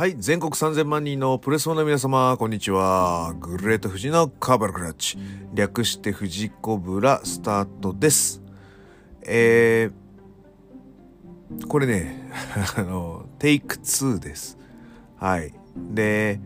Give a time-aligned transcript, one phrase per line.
[0.00, 3.34] はい、全国3000万人のプレスファンの皆様、こんにちは。
[3.38, 5.18] グレート富士のカーバルクラッチ。
[5.52, 8.40] 略して富士コブラスタートです。
[9.26, 12.32] えー、これね、
[12.78, 14.56] あの、テイク2です。
[15.18, 15.52] はい。
[15.76, 16.40] で、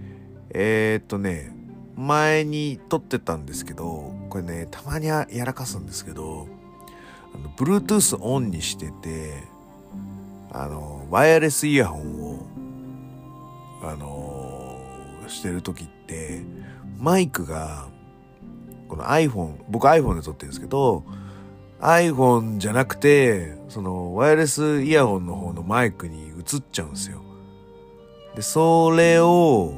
[0.51, 1.55] えー、っとね、
[1.95, 6.49] 前に撮ってたんですけど、これね、たまにやらかすんですけど、
[7.33, 9.45] あの Bluetooth オンにしてて、
[10.51, 12.24] あの、ワイヤレスイヤホンを、
[13.89, 14.81] あの
[15.29, 16.43] してる時って、
[16.99, 17.89] マイクが、
[18.89, 21.05] この iPhone、僕 iPhone で撮ってるんですけど、
[21.81, 27.23] iPhone じゃなくて、その、ワイヤレスイヤホンの方のマイクに移っちゃうんですよ。
[28.35, 29.75] で、それを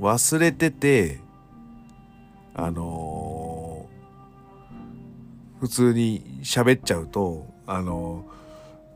[0.00, 1.20] 忘れてて、
[2.56, 3.86] あの
[5.60, 8.24] 普通に喋っちゃうと、あの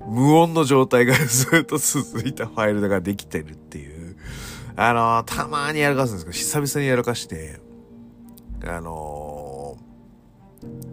[0.06, 3.97] 無音の状態が ずっと続いたファイルができてるっていう、
[4.81, 7.59] あのたまにやらかすんですけど、久々にやらかして、
[8.65, 9.77] あの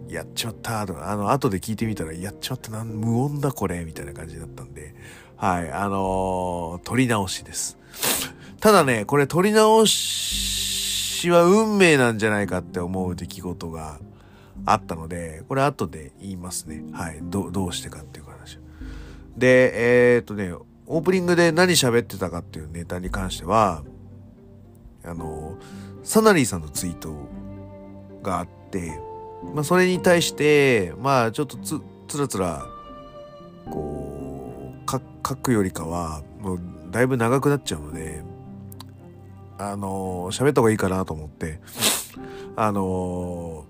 [0.08, 4.94] やっちまったとか、あの、後で聞いてみたら、やっちまったなん、無音だこれ、みたいな感じだったんで、
[5.36, 7.78] はい、あの撮り直しです。
[8.58, 14.00] ただね、これ撮り直しは運命なんじゃないかって思う出来事が
[14.64, 16.82] あったので、これ後で言いますね。
[16.92, 17.20] はい。
[17.22, 18.58] どどうしてかっていう話。
[19.36, 20.52] で、えー、っとね、
[20.86, 23.82] オープニングで何喋ってたかっていうネタに関しては、
[25.04, 25.56] あの、
[26.02, 27.14] サナリーさんのツイート
[28.22, 29.00] があって、
[29.54, 32.66] まあそれに対して、まあちょっとつ、つらつら、
[33.70, 38.22] こう、書くよりかは、もうだいぶ長くなっちゃうので、
[39.58, 41.60] あの喋った方がいいかなと思って、
[42.54, 43.64] あの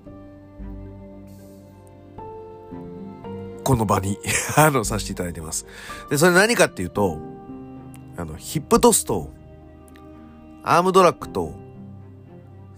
[3.67, 4.17] この場に
[4.57, 5.67] あの、させていただいてます。
[6.09, 7.19] で、それ何かっていうと、
[8.17, 9.33] あの、ヒップトスと、
[10.63, 11.53] アームドラッグと、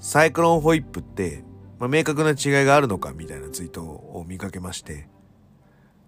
[0.00, 1.44] サイクロンホイップって、
[1.78, 5.10] まあ、明確な違いがあるのかみたいなツイートを見かけまして。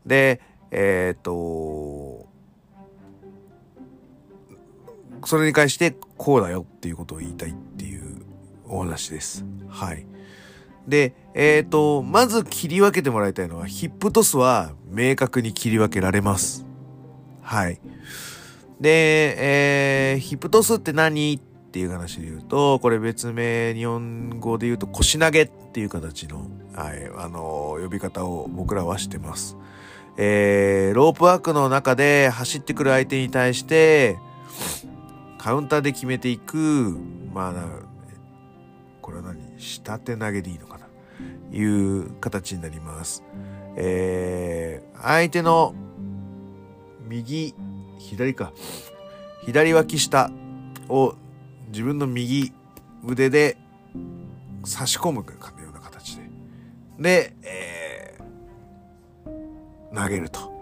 [0.06, 0.40] で、
[0.70, 2.26] えーっと、
[5.26, 8.22] それに関してこうだよっていうことを言いたいっていう
[8.66, 9.44] お話です。
[9.68, 10.06] はい。
[10.90, 16.66] で、えっ、と、まず切り分けてもらいたいのは、ヒップトスは明確に切り分けられます。
[17.40, 17.80] はい。
[18.80, 29.56] で、えー、ヒップトスって何っていう話で言うと、これ別名日本語で言うと腰投げっていう形の、はい、あの呼び方を僕らはしてます。
[30.16, 34.18] えー、ロープワークの中で走ってくる相手に対して、
[35.38, 36.98] カウンターで決めていく、
[37.32, 37.90] まあ、
[39.00, 39.38] これは何？
[39.58, 40.79] 下手投げでいいのかな？
[41.52, 43.22] いう形になります。
[43.76, 45.74] えー、相手の
[47.08, 47.54] 右、
[47.98, 48.52] 左か。
[49.44, 50.30] 左脇下
[50.88, 51.14] を
[51.68, 52.52] 自分の右
[53.04, 53.56] 腕で
[54.64, 56.22] 差し込むかのような形で。
[56.98, 60.52] で、えー、投げると、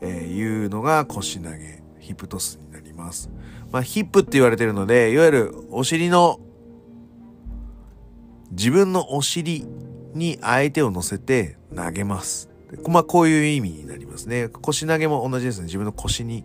[0.00, 3.30] えーいうのが腰投げ、ヒップトスになります。
[3.72, 6.38] まあ、ヒップって言われてるので、いわゆるお尻の、
[8.50, 9.66] 自分のお尻
[10.14, 12.48] に相手を乗せて投げます。
[12.88, 14.48] まあ、こういう意味になりますね。
[14.48, 15.66] 腰投げも同じですね。
[15.66, 16.44] 自分の腰に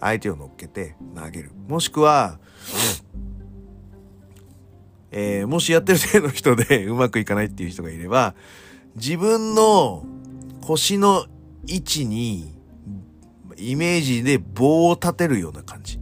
[0.00, 1.50] 相手を乗っけて投げる。
[1.68, 2.38] もしくは、
[5.10, 8.34] えーもしやってる程度の人で うまくいかないっていう人がいれば、
[8.96, 10.04] 自分の
[10.60, 11.26] 腰の
[11.66, 12.54] 位置に
[13.56, 15.98] イメージで棒を立てるような感じ。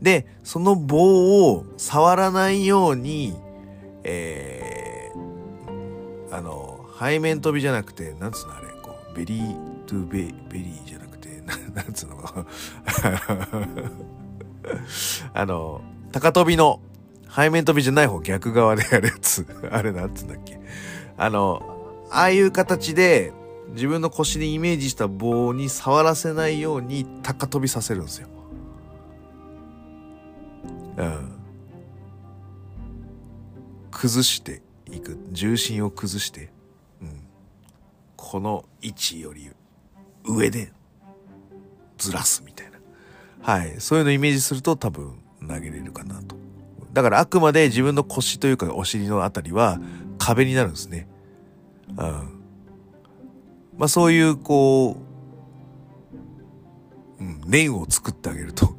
[0.00, 3.34] で、その棒を触らないように、
[4.04, 4.57] えー、
[6.30, 10.18] あの、背面飛びじゃなくて、なんつうのあれ、こう、 belly to be
[10.50, 12.18] belly じゃなくて、な なんつうの？
[15.34, 15.80] あの、
[16.12, 16.80] 高飛びの、
[17.34, 19.46] 背面飛びじゃない方逆側でやるやつ。
[19.70, 20.58] あれなんつうんだっけ？
[21.16, 21.62] あの、
[22.10, 23.32] ああいう形で、
[23.74, 28.28] 自分の腰にイメージした棒に触らせないように高飛びさせるんですよ。
[30.96, 31.32] うん。
[33.90, 34.62] 崩して
[34.92, 35.18] いく。
[35.30, 36.50] 重心を崩して、
[37.00, 37.22] うん。
[38.16, 39.50] この位置より
[40.24, 40.72] 上で
[41.96, 42.78] ずらすみたいな。
[43.42, 43.80] はい。
[43.80, 46.36] そういうのをイメージすると多分投げれるかなと。
[46.92, 49.80] だからあくまで自分の腰というかお尻のあたりは
[50.18, 51.08] 壁になるんですね。
[51.90, 51.96] うん。
[53.76, 54.96] まあそういうこ
[57.20, 58.76] う、うん、念を作ってあげると。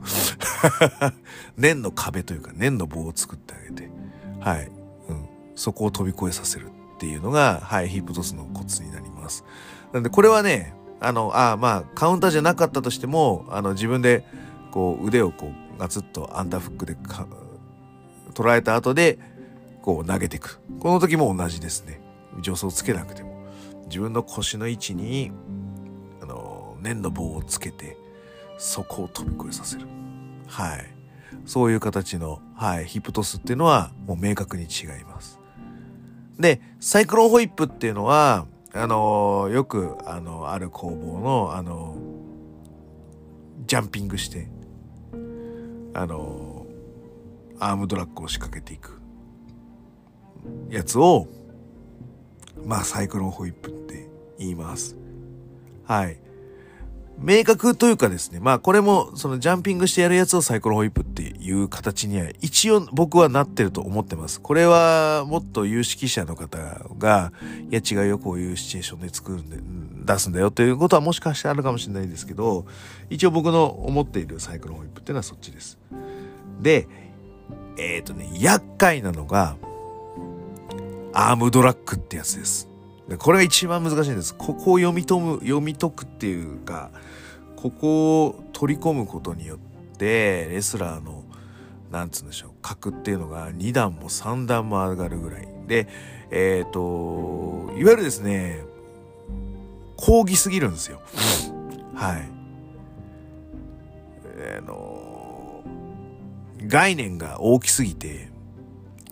[1.57, 3.89] 念の壁というか念の棒を作ってあげて、
[4.39, 4.71] はい。
[5.59, 6.69] そこを飛び越えさせるっ
[6.99, 9.43] ていうのが、はい、ヒップトスのコツになります。
[9.91, 14.25] なんでこれはね、あの、あまあカウンターじゃなかったとしても、あの自分で
[14.71, 17.27] こう腕をこうガツッとアンダーフックでか
[18.33, 19.19] 捉えた後で
[19.81, 20.61] こう投げていく。
[20.79, 21.99] この時も同じですね。
[22.37, 23.43] 助走つけなくても。
[23.87, 25.33] 自分の腰の位置に
[26.21, 27.97] あの粘の棒をつけて
[28.57, 29.87] そこを飛び越えさせる。
[30.47, 30.95] はい。
[31.45, 35.38] そういう形の、はい、ヒップトスっていうのはもう明確に違います。
[36.39, 41.97] でサイクロンホイップっていうのはあのよくあのある工房のあの
[43.65, 44.47] ジャンピングして
[45.93, 46.65] あの
[47.59, 49.01] アームドラッグを仕掛けていく
[50.69, 51.27] やつを
[52.65, 54.07] まあサイクロンホイップって
[54.37, 54.95] 言います。
[55.85, 56.28] はい。
[57.21, 64.39] 明確というかですね、まあこれもそのジャンピングしてやるやつをサイクロホイップっていう形には一応僕はなってると思ってます。
[64.39, 66.57] これはもっと有識者の方
[66.97, 67.33] が、
[67.69, 69.57] いや違うよ、こういうシチュエーションで作るんで、
[70.05, 72.65] 出すんだよということはもしかしてあるかもしれないですけど、
[73.09, 75.77] 一応僕の思っているサイクロホイップっていうのはそっちです。
[76.61, 76.87] で、
[77.77, 79.57] えっ、ー、とね、厄介なのが、
[81.13, 82.68] アームドラッグってやつです。
[83.09, 84.35] でこれが一番難しいんです。
[84.35, 86.91] ここを読み解む、読み解くっていうか、
[87.55, 91.23] ここを取り込むことによって、レスラーの、
[91.91, 95.47] なんつうんでしょう、格っていうのが2段も3段も上がるぐらい。
[95.67, 95.87] で、
[96.29, 98.63] えっ、ー、と、いわゆるですね、
[99.97, 101.01] 抗議すぎるんですよ。
[101.95, 102.29] はい。
[104.57, 105.63] あの、
[106.67, 108.29] 概念が大きすぎて、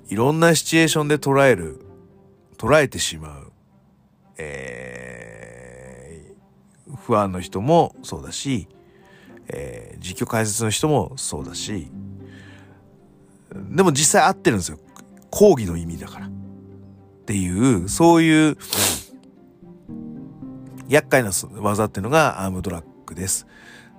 [0.08, 1.82] いろんなシチュエーションで捉える
[2.58, 3.47] 捉えてしまう、
[4.38, 8.68] えー、不安の人もそうだし、
[9.50, 11.92] えー、実況解説の人もそうだし、
[13.70, 14.80] でも実際合ってるんですよ。
[15.30, 16.28] 講義の意味だから。
[16.28, 16.30] っ
[17.26, 18.58] ていう、そういう、
[20.88, 23.46] 厄介な技っていうのがアームドラッグです。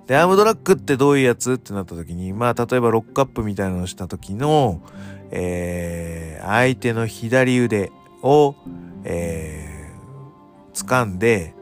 [0.07, 4.81] で、アームドラッグってどういうやつってなった時に、まあ、例えばロックアップみたいなのをした時の、
[5.29, 7.91] えー、相手の左腕
[8.23, 8.55] を、
[9.03, 9.68] えー、
[10.85, 11.53] 掴んで、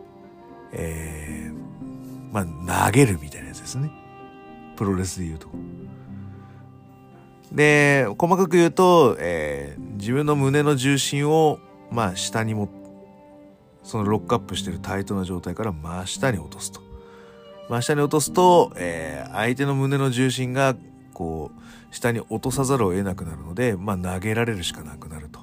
[0.71, 3.91] えー、まあ、投げるみたいなやつですね。
[4.75, 5.47] プロレスで言うと。
[7.51, 11.59] で、細かく言うと、えー、自分の胸の重心を、
[11.91, 12.69] まあ、下にも、
[13.83, 16.81] そのロックアップしてるタイトな状態から真下に落とすと。
[17.69, 20.75] 真下に落とすと、えー、相手の胸の重心が、
[21.13, 25.39] こう、下に落とさざるを得なくなるので、まあ、投げられるしかなくなると。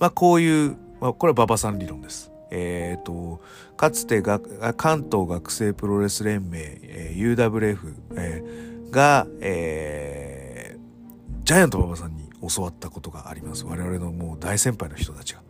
[0.00, 2.32] まあ、こういう、まあ、これは馬場さん理論です。
[2.56, 3.42] えっ、ー、と、
[3.76, 4.40] かつてが
[4.76, 13.66] 関東学生プロレス連盟、えー、UWF、えー、が、えー、ジャイアント馬場さんに教わったことがあります。
[13.66, 15.42] 我々のもう大先輩の人たちが。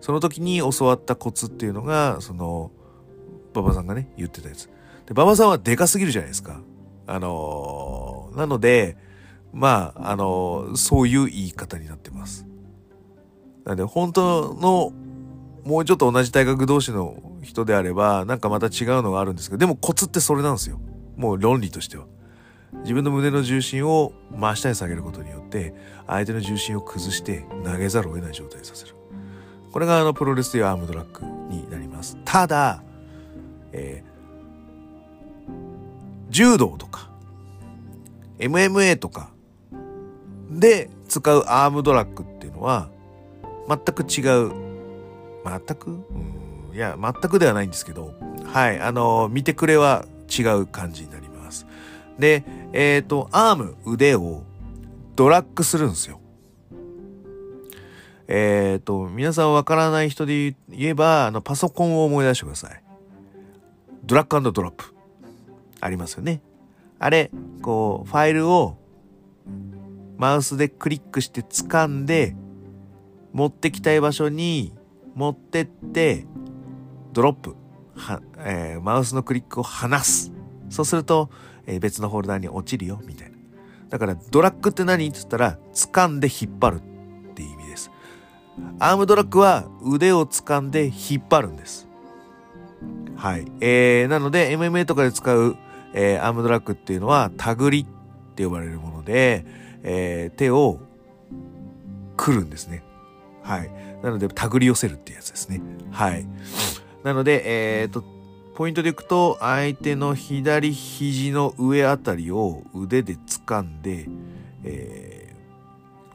[0.00, 2.70] その時に教わったコツっていうのが、その、
[3.54, 4.66] 馬場さんがね、言ってたやつ。
[4.66, 4.70] で、
[5.10, 6.62] 馬場さんはでかすぎるじゃないですか。
[7.06, 8.96] あのー、なので、
[9.52, 12.46] まあ、あのー、そういう言い方になってます。
[13.64, 14.92] なんで本当の
[15.64, 20.80] もうちょっと同じ体格同士の人であればなんかまた違うのがあるんですけどでもコツってそれなんですよ。
[21.16, 22.06] もう論理としては。
[22.82, 25.74] 自分の胸の重心を真下に下げることによって
[26.06, 28.94] 相手の重心を崩して投げざるを得ない状態にさせる。
[29.72, 32.16] これがあのプロレスというアームドラッグになります。
[32.24, 32.82] ただ、
[33.72, 35.50] えー、
[36.30, 37.10] 柔道とか
[38.38, 39.30] MMA とか
[40.50, 42.88] で使うアームドラッグっていうのは
[43.68, 44.69] 全く違う。
[45.50, 45.90] 全く？
[45.90, 46.74] うん。
[46.74, 48.14] いや、全くではないんですけど、
[48.44, 48.80] はい。
[48.80, 51.66] あの、見てくれは違う感じになります。
[52.18, 54.44] で、えっ、ー、と、アーム、腕を
[55.16, 56.20] ドラッグするんですよ。
[58.28, 62.82] えっ、ー、と、皆さんわからない人で言えば、あの、パソコンを思い出してください。
[64.04, 64.94] ドラッグドロップ。
[65.80, 66.40] ありますよね。
[66.98, 67.30] あれ、
[67.62, 68.76] こう、ファイルを
[70.16, 72.36] マウスでクリックして掴んで、
[73.32, 74.72] 持ってきたい場所に
[75.20, 76.26] 持ってって
[77.12, 77.54] ドロップ
[77.94, 80.32] は、えー、マウスのクリックを離す。
[80.70, 81.28] そうすると、
[81.66, 83.36] えー、別のホルダーに落ちるよみたいな。
[83.90, 85.06] だからドラッグって何？
[85.06, 86.80] って言ったら掴んで引っ張る
[87.32, 87.90] っていう意味です。
[88.78, 91.86] アームドラッグは腕を掴んで引っ張るんです。
[93.16, 93.44] はい。
[93.60, 95.56] えー、なので MMA とかで使う、
[95.92, 99.44] えー、アームドラッグっていうのはタグリって呼ばれるもので、
[99.82, 100.80] えー、手を
[102.16, 102.82] くるんですね。
[103.42, 103.70] はい。
[104.02, 105.60] なので、手繰り寄せるっていうやつですね。
[105.90, 106.26] はい。
[107.04, 108.04] なので、えっ、と、
[108.54, 114.06] ポイントでいくと、相手の左肘の上あたりを腕で掴んで、
[114.64, 115.34] え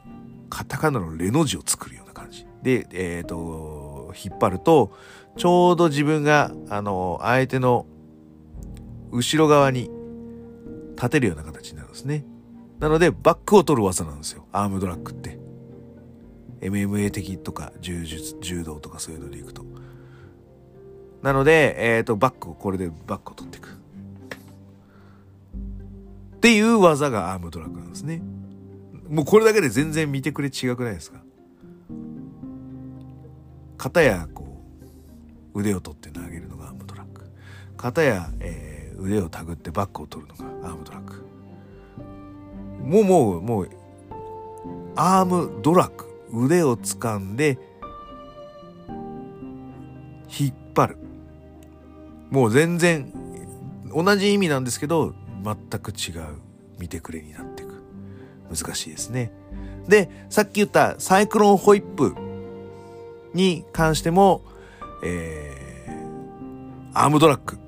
[0.08, 2.46] ー、カタカナのレの字を作るような感じ。
[2.62, 4.92] で、えっ、ー、と、引っ張ると、
[5.36, 7.86] ちょうど自分が、あの、相手の
[9.12, 9.90] 後ろ側に
[10.96, 12.24] 立てるような形になるんですね。
[12.78, 14.46] なので、バックを取る技なんですよ。
[14.52, 15.45] アームドラッグって。
[16.70, 19.64] MMA 的とか、柔術、柔道とかそういうのでいくと。
[21.22, 23.68] なので、えっ、ー、と、バックを、これでバックを取っていく。
[26.36, 28.22] っていう技がアームドラッグなんですね。
[29.08, 31.20] もうこれだけで全然見てくれ違くないですか？
[33.78, 34.62] 片やこ
[35.54, 37.22] う腕を取って投げるのがアームドラッグ
[37.76, 41.24] 片や、えー、腕を手繰ってバックを取るのがアームドラッグ
[42.82, 43.70] もうもうもう
[44.96, 47.58] アームドラッグ腕を掴んで
[50.38, 50.98] 引っ張る
[52.30, 53.12] もう全然
[53.94, 55.14] 同じ意味なんですけど
[55.44, 56.38] 全く違う
[56.78, 57.82] 見てくれになっていく
[58.50, 59.32] 難しいですね
[59.88, 62.14] でさっき言ったサイクロンホイップ
[63.32, 64.42] に関しても、
[65.04, 67.58] えー、アームドラッグ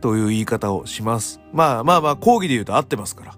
[0.00, 1.40] という言い方をします。
[1.52, 3.34] まあまあまあ、講義で言うと合ってますから。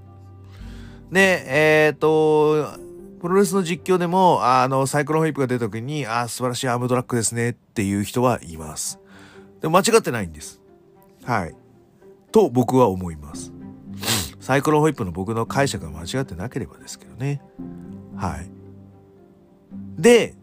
[1.10, 2.78] で、えっ、ー、と、
[3.20, 8.98] プロレスの実況でも、あの、サイクロンホイップが出た時に、ああ、素晴らしいアームドラッグですねっていう人はいます。
[9.60, 10.60] でも間違ってないんです。
[11.24, 11.54] はい。
[12.32, 13.52] と僕は思います。
[14.40, 17.42] サイクロンホイップの僕の解釈が間違ってなければですけどね。
[18.16, 18.50] はい。
[19.98, 20.34] で、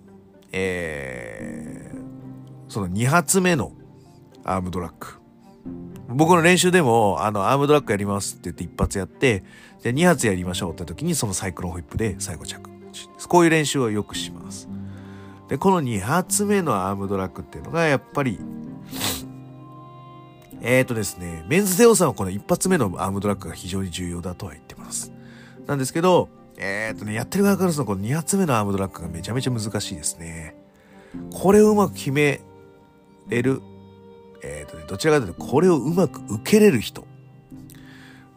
[0.51, 3.71] えー、その2発目の
[4.43, 5.07] アームドラッグ。
[6.09, 9.43] 僕の練習でも、あの、アームドラッグやりますって言って一発やって、
[9.83, 13.09] で、2発やりましょうって時にそのサイクロンホイップで最後着地。
[13.27, 14.67] こういう練習をよくします。
[15.47, 18.39] で、この2発目のアームドラッグっていうのが、やっぱり、
[20.61, 25.11] えっ、ー、とですね、メンズテオさんはこの一発目のアームドラッグが非常に重要だとは言ってます。
[25.65, 30.55] なんですけど、えっ、ー、とね、やってる側からするとこの2発目のアームドラッグがめちゃめちゃ難しいですね。
[31.31, 32.41] これをうまく決め
[33.27, 33.61] れる、
[34.43, 37.05] えっ、ー、とね、どちらかというとこれをうまく受けれる人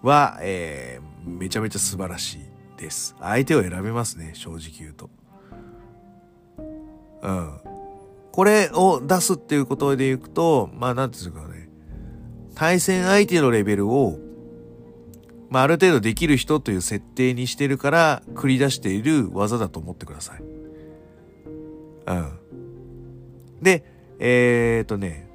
[0.02, 2.38] は、え、めちゃめちゃ素晴らしい
[2.80, 3.16] です。
[3.20, 5.10] 相手を選べますね、正直言うと。
[7.22, 7.60] うん。
[8.32, 11.68] これを出すっていうことでいくと、まあ、なんていうかね、
[12.54, 14.18] 対戦相手のレベルを
[15.50, 20.42] まあ、ある程度できる人という設定にしてるから繰り出している技だと思ってください。
[22.06, 22.38] うん。
[23.60, 23.84] で、
[24.20, 25.28] えー、っとね、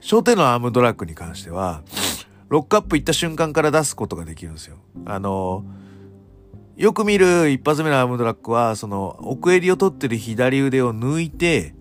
[0.00, 1.82] 小手のアームドラッグに関しては、
[2.48, 4.76] ロックアップ行った瞬間から出すことができるんですよ。
[5.04, 5.64] あの、
[6.76, 11.74] よく見る一発目のアームドラッグは、その、奥襟を取ってる左腕を抜いて、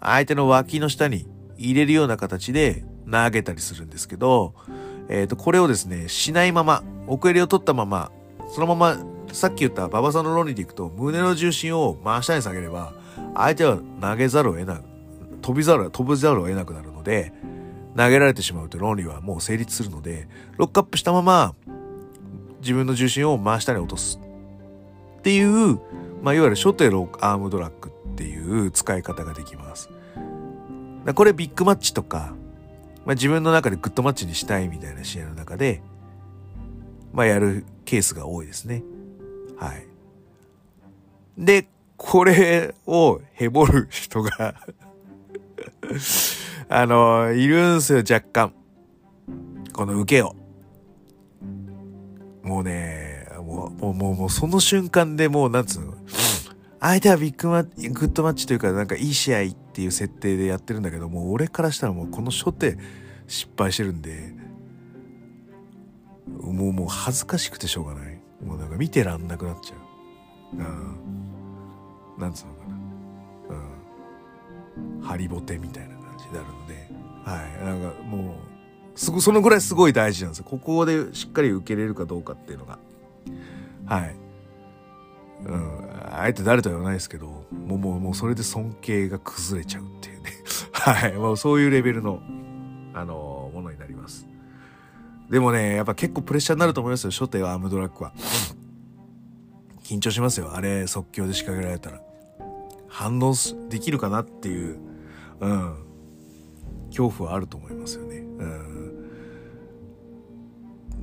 [0.00, 4.54] 相手の脇の下に入れるような形で投げたりするんですけど、
[5.08, 8.10] えっ、ー、と、これをですね、しないまま、奥襟を取ったまま、
[8.54, 8.96] そのまま、
[9.32, 12.94] さっき言った馬場さんの論理でいくと、胸の重心を真下に下げれば、
[13.34, 14.84] 相手は投げざるを得なく、
[15.42, 17.32] 飛びざる、飛ぶざるを得なくなるので、
[17.96, 21.54] 投げられてしまうと論理はもう成立するので、ロックアップしたまま、
[22.60, 24.20] 自分の重心を真下に落とす。
[25.18, 25.78] っていう、
[26.22, 29.90] まあ、いわゆる初手ロアームドラッグっていう使い方ができます。
[31.14, 32.34] これビッグマッチとか、
[33.04, 35.82] まあ、自分の中でグッドマッチにしたいみたいな試合の中で、
[37.12, 38.82] まあ、やるケースが多いですね。
[39.56, 39.86] はい。
[41.36, 44.54] で、これをヘボる人が
[46.68, 48.52] あの、いるんすよ、若干。
[49.72, 50.34] この受けを。
[52.42, 55.94] もうね、もう、もう、もう、もうその瞬間でもう、なんつうの、
[56.80, 62.76] 相手はビッグマッチ、グッドマッチというか、なんかいい試合っていう設定でやってるんだけど、もう俺からしたらもうこの初手
[63.26, 64.34] 失敗してるんで、
[66.26, 68.20] もうもう恥ずかしくてしょうがない。
[68.44, 70.56] もうなんか見てらんなくなっちゃう。
[70.56, 72.18] うん。
[72.18, 72.74] なんつうのかな。
[74.96, 75.02] うん。
[75.02, 75.93] ハリボテみたいな、
[77.24, 77.64] はい。
[77.64, 78.36] なんかも
[78.94, 80.44] う、すご、そのぐらいすごい大事なんですよ。
[80.44, 82.78] ここでしっかり受けれるかどうかっていうのが。
[83.86, 84.16] はい。
[85.46, 90.30] うん、あえて誰とは言わないですけど、もうもうもうそれで尊敬が崩れちゃうっていうね。
[90.72, 91.12] はい。
[91.14, 92.20] もうそういうレベルの、
[92.94, 94.26] あの、ものになります。
[95.30, 98.12] でもね、やっぱ結構プレッシャーになると思いますよ、初手はアームドラッグは。
[99.82, 102.00] 緊張しますよ、あれ即興で仕掛けられたら。
[102.88, 103.34] 反応
[103.68, 104.78] できるかなっていう、
[105.40, 105.74] うん、
[106.96, 108.16] 恐怖はあると思いますよね。
[108.18, 108.74] うん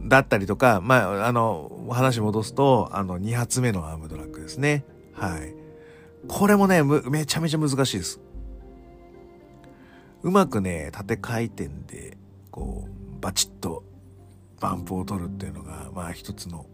[0.08, 4.84] だったりとか、まあ、あの、話戻すと、あの、2発目のアームドラッグですね。
[5.14, 5.54] はい。
[6.28, 8.20] これもね、めちゃめちゃ難しいです。
[10.24, 12.18] うまくね、縦回転で、
[12.50, 13.84] こう、バチッと
[14.60, 16.66] バンプを取るっていうのが、まあ一つの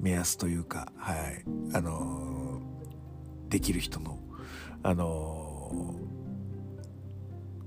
[0.00, 1.44] 目安というか、はい。
[1.74, 2.60] あの
[3.48, 4.18] できる人の、
[4.82, 5.94] あの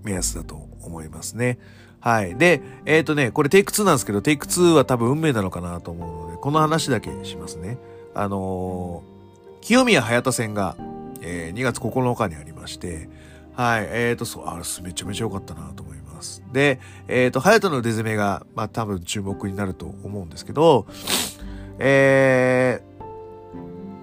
[0.05, 1.57] 目安だと思いますね。
[1.99, 2.37] はい。
[2.37, 7.79] で、えっ、ー、とね、これテイク2なんですけど、テイク2は多分運命なのかなと思うので、この話だけしますね。
[8.13, 10.77] あのー、清宮隼人戦が、
[11.21, 13.09] えー、2月9日にありまして、
[13.55, 16.43] はい、えっ、ー、と、そう、あれ、めちゃめちゃ良かったなと思います。
[16.53, 20.85] で、えっ、ー、と、隼人の腕攻めが、まあ多分注目になると思うんですけど、
[21.79, 22.81] え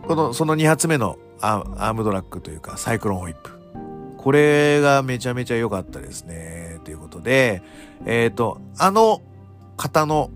[0.02, 3.62] ー、この、その2発目のアームドラッグというか、サイクロンホイップ。
[4.23, 6.79] これがめちゃめちゃ良かったですね。
[6.85, 7.62] ということで、
[8.07, 9.21] えっ、ー、と、あの
[9.76, 10.31] 方の、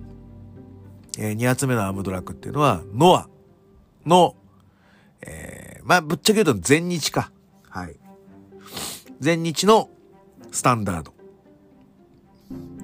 [1.19, 3.29] えー、2発目のアームドラッグっていうのは、ノア
[4.05, 4.35] の、
[5.23, 7.31] えー、まあ、ぶっちゃけ言うと全日か。
[7.69, 7.97] はい。
[9.21, 9.89] 全日の
[10.51, 11.15] スタンダード。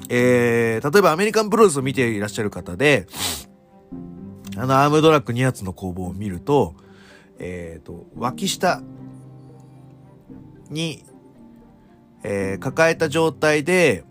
[0.08, 3.08] えー、例えばアメリカンプロレスを見ていらっしゃる方で、
[4.56, 6.76] あのアームドラッグ2発の攻防を見ると、
[7.40, 8.82] えっ、ー、と、脇下
[10.72, 11.04] に、
[12.22, 14.04] えー、抱えた状態で、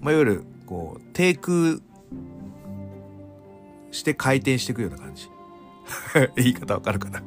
[0.00, 1.80] まあ、いわゆる、こう、低空
[3.90, 5.28] して回転していくような感じ。
[6.36, 7.22] 言い方わかるかな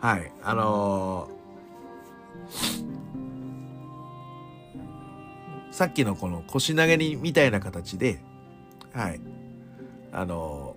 [0.00, 0.32] はい。
[0.42, 8.20] あのー、さっきのこの腰投げにみたいな形で、
[8.92, 9.20] はい。
[10.12, 10.76] あの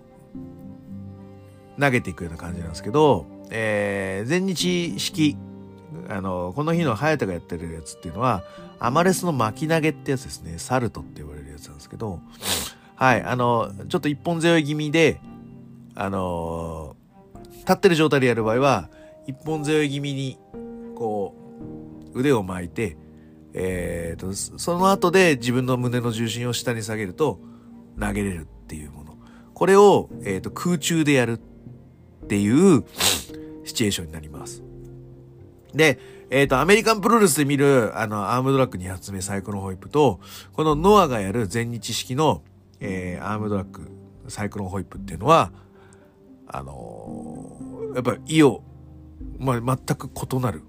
[1.78, 5.36] ー、投げていくような感じなんですけど、えー、全日式
[6.08, 8.42] あの、この日のハヤタがやってるやつっていうのは、
[8.78, 10.58] アマレスの巻き投げってやつですね。
[10.58, 12.20] サルトって言われるやつなんですけど、
[12.96, 15.20] はい、あの、ちょっと一本背負い気味で、
[15.94, 16.96] あの、
[17.60, 18.88] 立ってる状態でやる場合は、
[19.26, 20.38] 一本背負い気味に、
[20.94, 21.34] こ
[22.14, 22.96] う、腕を巻いて、
[23.54, 27.40] えーと、その後で自分の胸の重心を下に下げると、
[28.00, 29.16] 投げれるっていうもの。
[29.54, 31.38] これを、えーと空中でやる
[32.24, 32.84] っていう
[33.64, 34.62] シチュエーションになります。
[35.74, 35.98] で、
[36.30, 40.20] えっ、ー、と、アメリカンプロレスで見る、あの、アームドラッグ2発目サイクロンホイップと、
[40.52, 42.42] このノアがやる全日式の、
[42.80, 43.90] えー、アームドラッグ
[44.28, 45.52] サイクロンホイップっていうのは、
[46.46, 48.62] あのー、やっぱり意を、
[49.38, 50.62] まあ、全く異なる、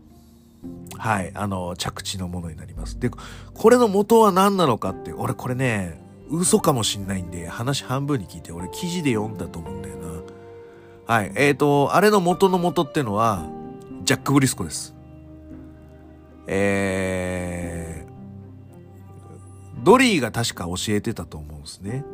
[0.97, 2.99] はい、あの、着地のものになります。
[2.99, 10.03] で、これの元は何なのかって、俺これね、嘘かもしんないんで、話半分に聞いて、俺記事で読んだと思うんだよな。
[11.05, 13.45] はい、えっ、ー、と、あれの元の元ってのは、
[14.03, 14.92] ジャック・ブリスコです。
[16.47, 22.05] えー、ドリーが確か教えてたと思うんですね。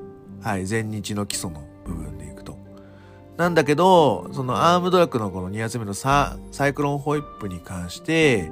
[0.41, 2.57] はい、前日の基礎の部分でいくと。
[3.37, 8.51] なんだけど、そのアームドラッグのこの2発目のササイクロンホイップに関して、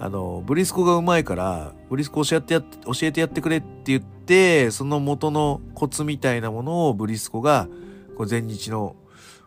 [0.00, 7.68] あの、ブリスコがうまいから、ブリスコ教えてやって、教えてやってくれって言って、その元のコツみたいなものをブリスコが、
[8.16, 8.96] こう前日の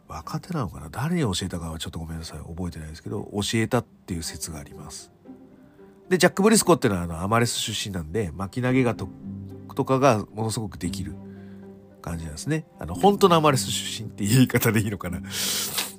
[0.07, 0.89] 若手なのかな？
[0.89, 5.11] 誰に教えたかはちょっとごめんなさい覚えてないですけど教えたっていう説があります
[6.09, 9.09] でジャック・ブリスコっていうのはあのアマレス出身なんで巻き投げがと
[9.75, 11.15] とかがものすごくできる
[12.01, 12.65] 感じなんですね。
[12.79, 15.19] あの本当のアマレス出身っていう言い方でいいのかな。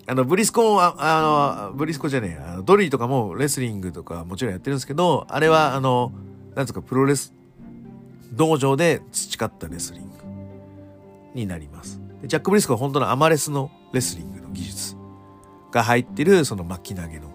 [0.08, 6.12] あのブリスコはあのブリスコじゃねえあのドリーとかもレスリングとかもちろんやってるんですけどあれはあの
[6.54, 7.34] なんつうかプロレス
[8.32, 10.08] 道場で培ったレスリング
[11.34, 12.00] になります。
[12.24, 14.96] ジャック・ブリスコは本当のアマレスのレスリングの技術
[15.72, 17.30] が入ってるその巻き投げの、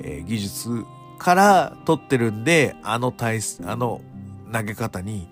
[0.00, 0.84] えー、技術
[1.20, 4.00] から取ってるんで、あの体、あの
[4.52, 5.28] 投げ方に、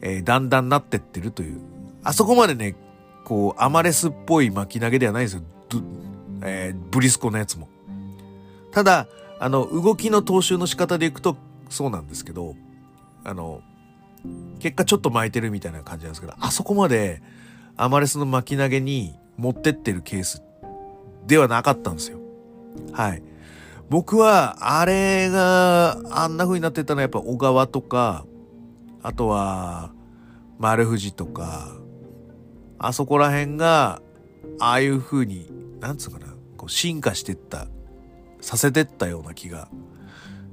[0.00, 1.60] えー、だんだんなってってるという。
[2.04, 2.76] あそこまでね、
[3.24, 5.42] こう、アマレスっぽい巻き投げではないんですよ。
[6.42, 7.68] えー、ブリスコのやつも。
[8.70, 9.08] ただ、
[9.40, 11.36] あの、動きの踏襲の仕方でいくと
[11.68, 12.54] そうなんですけど、
[13.24, 13.62] あの、
[14.60, 17.22] 結果ちょっと巻いてるみたいな感じなんですけど、あそこまで
[17.76, 20.42] アマレスの巻き投げに持ってってるケース
[21.26, 22.18] ではなかったんですよ。
[22.92, 23.22] はい。
[23.88, 28.26] 僕は、あれがあんな風になってたのはやっぱ小川とか、
[29.02, 29.92] あとは、
[30.58, 31.68] 丸藤とか、
[32.78, 34.02] あそこら辺が、
[34.58, 37.68] ああいう風に、なんつうかな、こう進化してった、
[38.40, 39.68] させてったような気が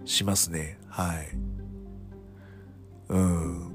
[0.06, 0.78] しますね。
[0.88, 1.30] はい。
[3.10, 3.70] うん。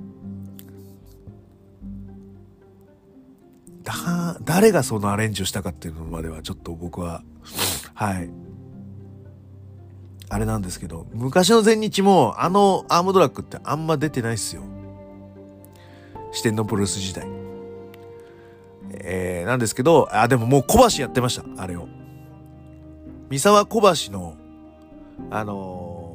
[3.83, 7.23] だ、誰がそのアレンジをしたかっていうのまではちょっと僕は、
[7.95, 8.31] はい。
[10.31, 14.63] あれなんですけど、昔の前日もあのアームドラッグってあんま出てないっすよ。
[16.33, 17.27] 四天王プロレス時代。
[18.91, 21.89] えー、なんですけど、あ、でももう小橋やってました、あれを。
[23.31, 24.35] 三沢小橋の、
[25.31, 26.09] あのー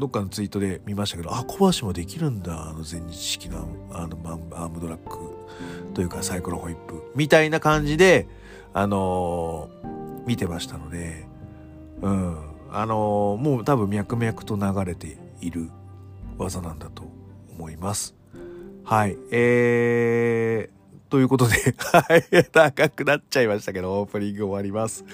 [0.00, 4.16] どっかのツイートで見ましたけど、あ、小橋もできるんだ、あの全日式のあの
[4.52, 5.36] アームドラッグ
[5.92, 8.26] というかサイクロホイップみたいな感じで、
[8.72, 11.26] あのー、見てましたので、
[12.02, 12.50] うん。
[12.72, 15.70] あのもう多分脈々と流れている
[16.38, 17.02] 技なんだと
[17.50, 18.14] 思います。
[18.84, 19.16] はい。
[19.30, 21.54] えー、ということで、
[21.92, 25.04] はい、長くなっちゃいましたけど、オープニング終わります。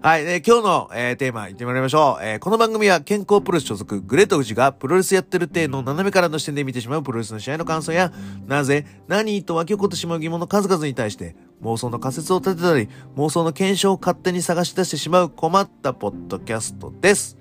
[0.00, 2.24] はい、ね、今日の、えー、テーマ、いってみましょう。
[2.24, 8.12] えー、この番組は健康プロレス所属、グレート富士がプロレスやってる体の斜めからの視点で見てしまうプロレスの試合の感想や、
[8.46, 17.36] なぜ、何と湧き起こってしまう疑問の数々に対して、妄想の仮説を立てたり、妄想の検証を勝手に探し出してしまう困ったポッドキャストです。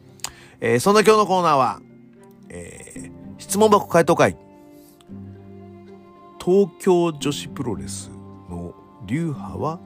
[0.60, 1.82] えー、そんな今日のコーナーは、
[2.50, 4.38] えー、質問箱回答会。
[6.44, 8.10] 東京女子プロレス
[8.50, 8.74] の
[9.06, 9.80] 流派は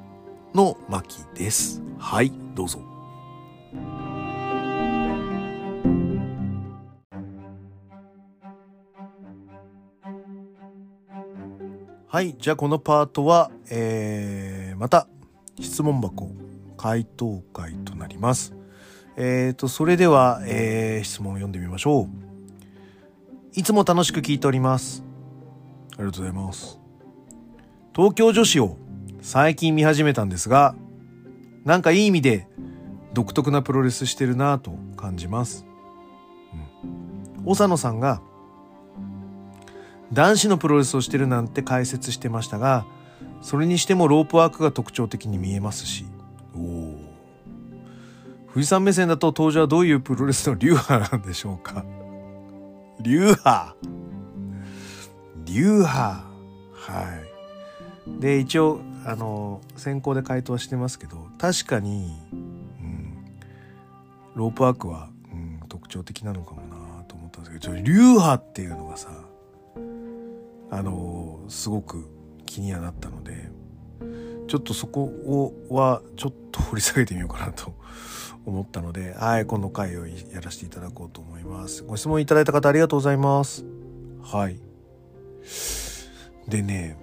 [0.54, 1.82] の巻です。
[1.98, 2.80] はい、どうぞ。
[12.16, 15.10] はい、じゃあこのパートは、えー、また
[15.60, 16.32] 質問箱
[16.78, 18.56] 回答会となります。
[19.18, 22.10] えっ、ー、と、それでは、えー、質問を読んでみましょう。
[23.52, 25.04] いつも楽しく聞いております。
[25.98, 26.80] ありがとうございます。
[27.94, 28.78] 東京女子を
[29.20, 30.74] 最近見始めたんですが、
[31.66, 32.48] なんかいい意味で
[33.12, 35.66] 独特なプロレスしてるなぁと感じます。
[37.36, 37.44] うん。
[37.44, 38.22] 長野さんが
[40.14, 42.86] 男子のプロレスをしてるなんて解説してましたが、
[43.42, 46.06] それにしてもロープワークが特徴的に見えますし、
[46.56, 47.00] おお。
[48.54, 51.84] 富士山目線だと登場はどういうプロレスの流派なんでしょうか？
[53.02, 53.76] 流派。
[55.46, 56.24] 流派。
[56.74, 57.22] は
[58.08, 58.22] い。
[58.22, 63.26] で、一応、あの、先行で回答はしてますけど、確かに、うん、
[64.36, 69.10] ロープワークは、うん、特徴的なのかもなと思ったんですけど、流派っていうのがさ、
[70.70, 72.10] あの、すごく
[72.46, 73.50] 気にはなったので、
[74.48, 77.74] ちょっとそこをは、ちょっと掘り下げてみようかなと
[78.46, 81.84] 思ったので、はい、この回をやらせていただこうと思います。
[81.84, 83.66] ご質問いただいた方ありがとうございます。
[84.22, 84.60] はい。
[86.48, 86.98] でね、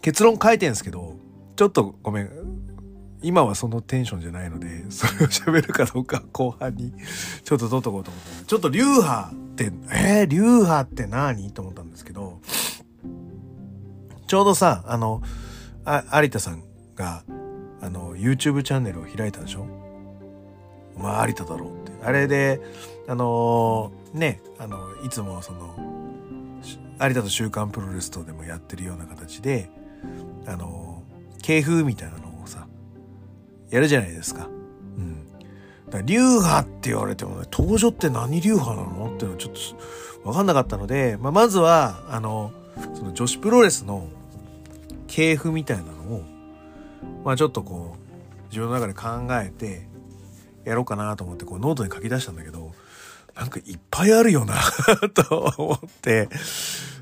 [0.00, 1.16] 結論書いてんですけど、
[1.56, 2.30] ちょっとごめん。
[3.22, 6.92] 今はそのテンションじゃないので、それを喋るかどうか後半に
[7.42, 8.44] ちょっと取っとこうと思って。
[8.44, 11.50] ちょっと流派って、えー、流派って何？
[11.50, 12.40] と思ったんですけど、
[14.26, 15.22] ちょうどさ、あの、
[15.84, 16.62] あ、有田さん
[16.94, 17.24] が、
[17.80, 19.66] あの、YouTube チャンネルを開いたでしょ？
[20.96, 21.92] まあ、有田だろうって。
[22.04, 22.60] あれで、
[23.06, 25.76] あのー、ね、あの、いつもその、
[27.00, 29.68] 有田と週刊プロレスとでもやってるような形で、
[30.46, 31.02] あの、
[31.42, 32.66] 系風みたいなのをさ、
[33.70, 34.46] やるじゃないですか。
[34.96, 35.26] うん。
[35.90, 39.12] だ流派って言われてもね、登場って何流派なの？
[39.14, 39.52] っていうのはちょっ
[40.22, 42.52] とわかんなかったので、まあ、まずは、あの、
[42.94, 44.08] その女子プロレスの
[45.06, 46.24] 系譜みたいなのを、
[47.24, 49.88] まあちょっとこう、自分の中で考えて、
[50.64, 52.72] やろうかなと思って、こうノートに書き出したんだけど、
[53.34, 54.54] なんかいっぱいあるよな
[55.12, 56.28] と思って、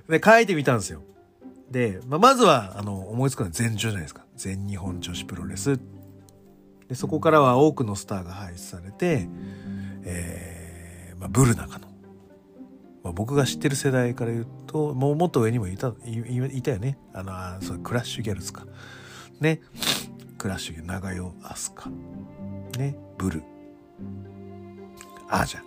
[0.08, 1.02] で、書いてみたんですよ。
[1.70, 4.24] で、まあ、まずは、あの、思いつくのは全女じゃないですか。
[4.36, 5.78] 全日本女子プロレス。
[6.88, 9.28] で、そこからは多くのスターが輩出されて、
[10.04, 11.91] えー、まあ、ブル中の。
[13.02, 16.98] まあ、僕が知ってる世代から言うと、もうもっと上にもいた、いいたよね。
[17.12, 18.66] あの、あそう、クラッシュギャルズか。
[19.40, 19.60] ね。
[20.38, 21.90] クラッシュギャル、長代アスカ。
[22.78, 22.96] ね。
[23.18, 23.42] ブル。
[25.28, 25.60] アージャ。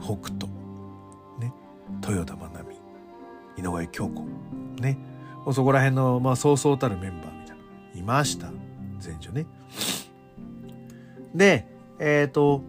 [0.00, 0.46] 北斗。
[1.38, 1.52] ね。
[2.06, 2.64] 豊田真奈
[3.56, 3.62] 美。
[3.62, 4.22] 井上京子。
[4.80, 4.98] ね。
[5.44, 8.00] もうそこら辺の、まあ、そうそうたるメンバーみたいな。
[8.00, 8.50] いました。
[9.04, 9.46] 前女ね。
[11.34, 11.68] で、
[12.00, 12.62] えっ、ー、と、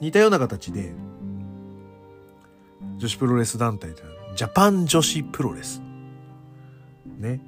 [0.00, 0.92] 似たような形で、
[2.96, 5.82] 女子プロレス団体というのは、ジャパン女子プロレス。
[7.18, 7.40] ね。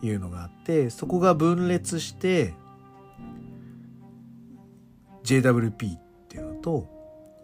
[0.00, 2.54] いうのがあって、そこが分裂して、
[5.24, 6.86] JWP っていうのと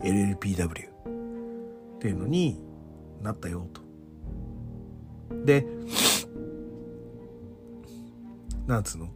[0.00, 2.58] LLPW っていうのに
[3.22, 3.82] なったよと。
[5.44, 5.66] で、
[8.66, 9.08] なんつうの？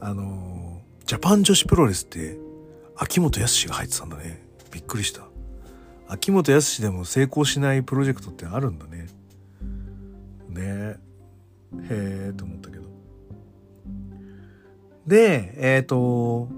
[0.00, 2.38] あのジャパン女子プロレスって
[3.02, 4.40] 秋元康が入ってたんだね。
[4.70, 5.22] びっくりした。
[6.06, 9.08] 秋元康でも成功しないプロジェクトってあるんだね。
[10.48, 10.98] ねえへ
[12.28, 12.84] えと思ったけど。
[15.08, 16.48] で、えっ、ー、と、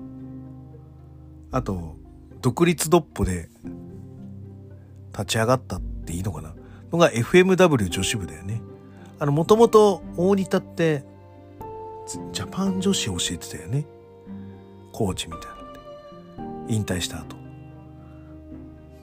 [1.50, 1.96] あと、
[2.42, 3.48] 独立ドッポで
[5.12, 6.54] 立ち上がったっていいのかな
[6.92, 8.60] のが FMW 女子部だよね。
[9.18, 11.06] あの、もともと大仁田って、
[12.32, 13.86] ジャパン女子教えてたよね。
[14.92, 15.53] コーチみたいな。
[16.68, 17.36] 引退した後。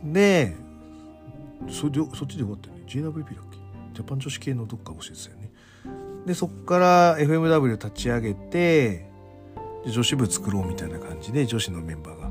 [0.04, 0.56] で、
[1.68, 1.92] そ、そっ
[2.28, 2.84] ちで終わったよね。
[2.88, 3.58] JWP だっけ？
[3.94, 5.52] ジャパン女子系のどっか教えてたよね。
[6.26, 9.10] で、そっから FMW 立ち上げて、
[9.86, 12.30] 女子部作ろうみたいな感じで女子のメンバーが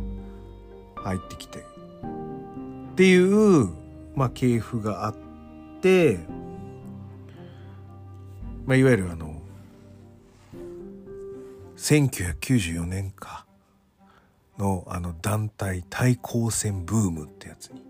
[1.03, 3.71] 入ってきてっていう
[4.15, 5.17] まあ系譜があっ
[5.81, 6.21] て
[8.67, 9.43] まあいわゆるあの
[11.77, 13.47] 1994年か
[14.61, 17.83] のあの団体対抗戦ブームってやつに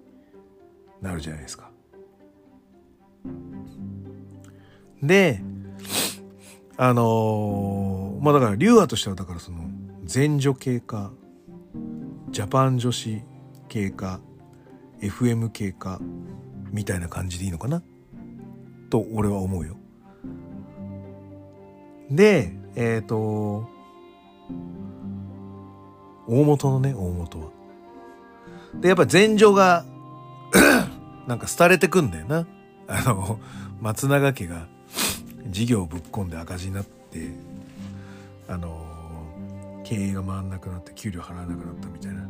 [1.02, 1.70] なるじゃないですか。
[5.02, 5.42] で
[6.76, 9.58] あのー、まあだから流派としてはだからその
[10.12, 11.10] 前女系か
[12.30, 13.20] ジャパン女子
[13.68, 14.20] 系か
[15.00, 16.00] FM 系か
[16.70, 17.82] みたいな感じでいいのかな？
[18.90, 19.76] と俺は思うよ。
[22.10, 23.68] でえっ、ー、と
[26.26, 27.46] 大元のね大元は。
[28.80, 29.84] でやっぱ前女が
[31.26, 32.46] なんか廃れてくんだよな。
[32.88, 33.38] あの
[33.80, 34.66] 松永家が
[35.46, 37.30] 事業をぶっ込んで赤字になって
[38.48, 38.86] あの
[39.84, 42.28] 経営が回んなくなって給料払わなくなったみたいな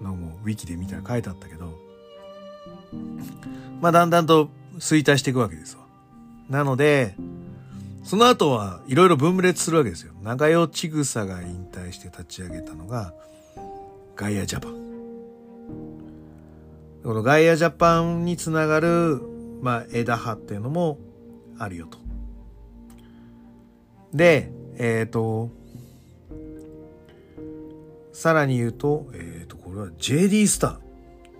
[0.00, 1.78] のもウィキで見たら書いてあったけど
[3.80, 5.82] まあだんだんと衰退していくわけですわ。
[6.48, 7.14] なので
[8.02, 10.12] その後はいろいろ分裂するわけですよ。
[10.22, 13.14] 長代千草が引退して立ち上げたのが
[14.20, 14.72] ガイアジャパン。
[17.02, 19.18] このガイアジャパンにつながる、
[19.62, 20.98] まあ、枝葉っていうのも
[21.58, 21.96] あるよと。
[24.12, 25.50] で、えっ、ー、と、
[28.12, 30.78] さらに言うと、えっ、ー、と、これは JD スター。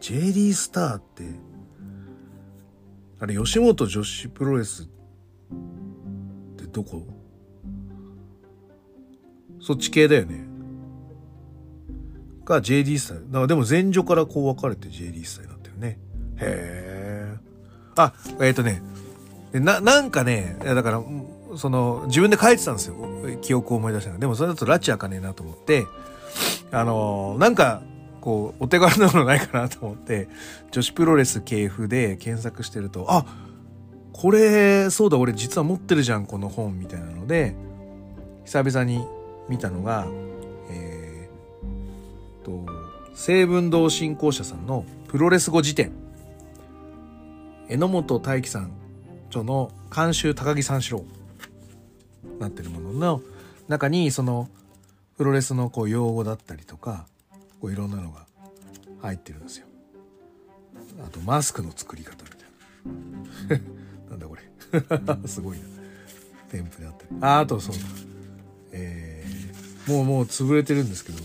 [0.00, 1.24] JD スターって、
[3.18, 4.86] あれ、吉本女子プロレスっ
[6.56, 7.06] てどこ？
[9.60, 10.49] そっち系だよね。
[12.50, 13.26] が JD スタイル。
[13.26, 15.98] だからでも前女からこう分かれて JD スタイルだったよね。
[16.36, 17.36] へえ。
[17.96, 18.82] あ、えっ、ー、とね、
[19.52, 21.02] な、なんかね、だから、
[21.56, 22.94] その、自分で書いてたんですよ。
[23.40, 24.18] 記憶を思い出したの。
[24.18, 25.86] でもそれだと拉致開かねえなと思って、
[26.70, 27.82] あのなんか、
[28.20, 30.28] こう、お手軽なものないかなと思って、
[30.70, 33.24] 女子プロレス系譜で検索してると、あ
[34.12, 37.56] これ、そうだ、俺実は持ってるじゃん、この本、みたいなので、
[38.44, 39.04] 久々に
[39.48, 40.29] 見たのが、えー、
[42.44, 42.66] と、
[43.14, 45.92] 成文堂振興者さんのプロレス語辞典。
[47.68, 48.72] 榎本大樹さん
[49.28, 51.04] 著の監修高木三四郎
[52.40, 53.22] なってるものの
[53.68, 54.48] 中にその
[55.16, 57.06] プロレスのこう用語だったりとか
[57.60, 58.26] こういろんなのが
[59.02, 59.66] 入ってるんですよ。
[61.04, 62.30] あとマスクの作り方み
[63.48, 63.64] たいな。
[64.10, 64.42] なんだこれ。
[65.28, 65.64] すごいな。
[66.50, 67.08] 添付であったり。
[67.20, 67.76] あ、あとそう。
[68.72, 71.18] えー、もうもう潰れてるんですけど、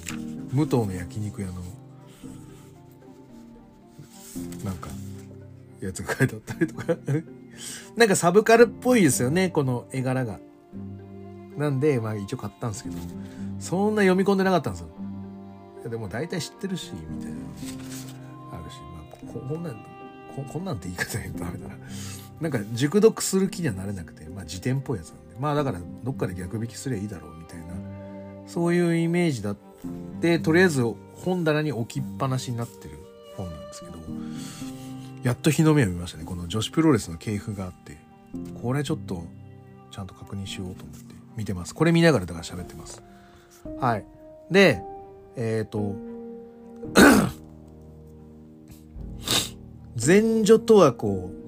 [0.55, 1.53] 武藤の焼肉屋の、
[4.63, 4.87] なんか、
[5.81, 6.95] やつが書いてあったりとか
[7.97, 10.39] なんかサブカルっぽいですよね、この絵柄が。
[11.57, 12.95] なんで、まあ一応買ったんですけど、
[13.59, 15.89] そんな読み込んでなかったんですよ。
[15.89, 17.37] でも大体知ってるし、みたいな。
[18.53, 19.73] あるし、まあこ、こんなん
[20.35, 21.75] こ、こんなんって言い方変とダメだな。
[22.41, 25.35] なんか熟読する気にはなれなくて、まあ辞典っぽいやつなんで。
[25.37, 27.65] まあだからどっかで逆引きすりゃいいだろうみたいな、
[28.47, 29.55] そういうイメージだっ
[30.21, 30.83] て、とりあえず
[31.13, 32.99] 本棚に置きっぱなしになってる
[33.35, 33.97] 本なんですけど、
[35.23, 36.23] やっと日の目を見ましたね。
[36.25, 37.97] この女子プロレスの系譜があって、
[38.61, 39.23] これちょっと
[39.91, 41.73] ちゃんと確認しようと思って見てます。
[41.73, 43.01] これ見ながらだから喋ってます。
[43.79, 44.05] はい。
[44.51, 44.81] で、
[45.35, 45.95] えっ、ー、と、
[50.05, 51.45] 前女とはこう、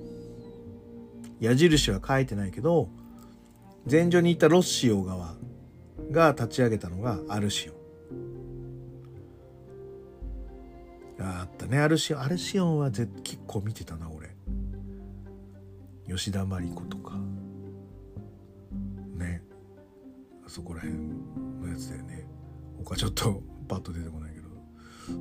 [1.40, 2.90] 矢印は書いてないけど、
[3.90, 5.36] 前女にいたロッシオ側
[6.12, 7.77] が立ち上げたのがアルシオ
[11.20, 11.80] あったね。
[11.80, 13.10] アルシオンアルシオンは結
[13.48, 14.36] 構見てたな俺。
[16.08, 17.16] 吉田麻里子とか。
[19.16, 19.42] ね。
[20.46, 20.98] あそこら辺
[21.62, 22.28] のやつだよね。
[22.84, 24.48] 他ちょっとパッと出てこないけど。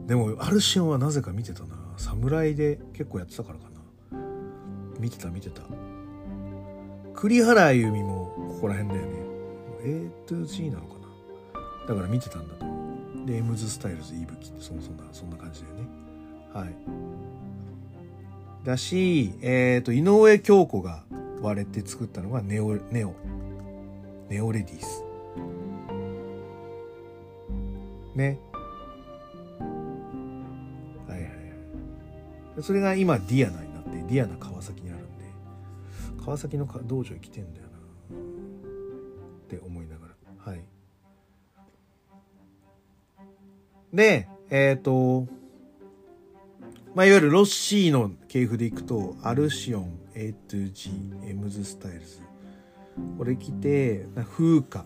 [0.07, 1.77] でもアルシオンはなぜか見てたな。
[1.97, 3.77] 侍で結構やってたからかな。
[5.01, 5.63] 見てた見てた。
[7.15, 9.27] 栗原由美もここら辺だよね。
[9.83, 11.09] A to G なのかな。
[11.89, 12.76] だから見てたんだと思う。
[13.27, 15.89] でエムズスタイルズいぶきってそそんなそんな感じだよね。
[16.55, 16.75] はい。
[18.65, 21.03] だしえっ、ー、と井上京子が
[21.43, 23.15] 割れて作ったのがネオネオ
[24.29, 25.03] ネオレディース
[28.15, 28.39] ね。
[31.09, 31.29] はいはいは
[32.59, 32.63] い。
[32.63, 35.25] それが今ディアナになってディアナ川崎にあるんで
[36.25, 37.77] 川崎の道場に来てんだよな。
[39.47, 40.53] って思いながら。
[40.53, 40.76] はい。
[43.97, 45.27] で、えっ、ー、と、
[46.95, 50.91] まあ、いわゆるロッシーの系譜でいくと、アルシオン、A to G、
[51.25, 52.21] エムズスタイルズ。
[53.19, 54.85] これ来て、風花。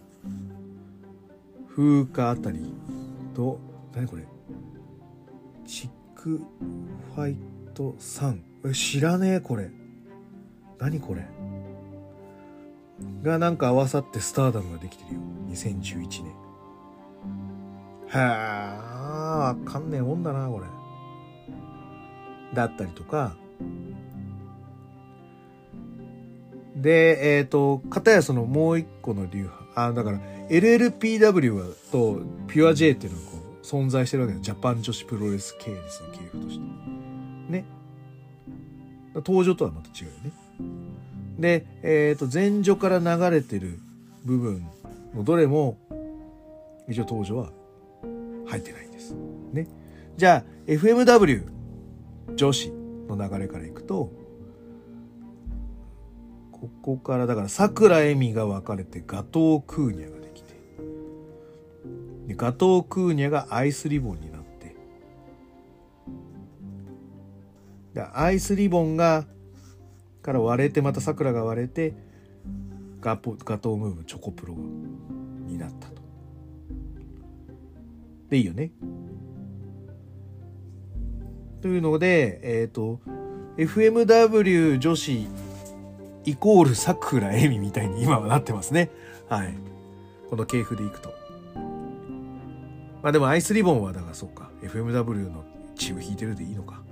[1.68, 2.72] 風花あたり
[3.34, 3.60] と
[3.94, 4.26] 何これ？
[5.66, 6.40] チック
[7.14, 7.36] ファイ
[7.74, 9.70] ト3え知らねえこれ。
[10.78, 11.26] 何これ？
[13.22, 15.20] がなんか合わさってスターダムができてるよ。
[15.48, 16.34] 2011年
[18.12, 18.89] へ
[19.30, 20.66] えわかんねえもんだなこれ
[22.54, 23.34] だったりとか
[26.76, 36.64] でえっ、ー、と片やそのもう一個の流派あだから LLPW とピュア J っていうのがこう存在してるわけだジャパン女子プロレス系列の系譜として
[37.52, 37.64] ね
[39.14, 40.32] 登場とはまた違うよね
[41.38, 43.78] で、えっ、ー、と前女から流れてる
[44.24, 44.66] 部分
[45.14, 45.78] のどれも
[46.88, 47.50] 一応登場は
[48.46, 48.89] 入ってない
[49.52, 49.68] ね
[50.16, 51.44] じゃあ FMW
[52.34, 52.70] 女子
[53.08, 54.12] の流れからいくと
[56.52, 60.54] ここからだからさくらえみが分かれてガトークーニャができて
[62.26, 64.76] でガトークーニャがアイスリボンになって
[67.94, 69.24] でアイスリボンが
[70.22, 71.94] から割れてまたさくらが割れて
[73.00, 76.02] ガポガトームーブチョコプロになったと。
[78.28, 78.70] でいいよね。
[81.60, 83.00] というので、えっ、ー、と
[83.56, 85.26] FMW 女子
[86.24, 88.90] イコールさくらえみみたいに今はなってますね。
[89.28, 89.54] はい。
[90.28, 91.12] この系譜でいくと。
[93.02, 94.50] まあでもアイスリボンはだからそうか。
[94.62, 95.44] FMW の
[95.76, 96.82] チーム引いてるでいいのか。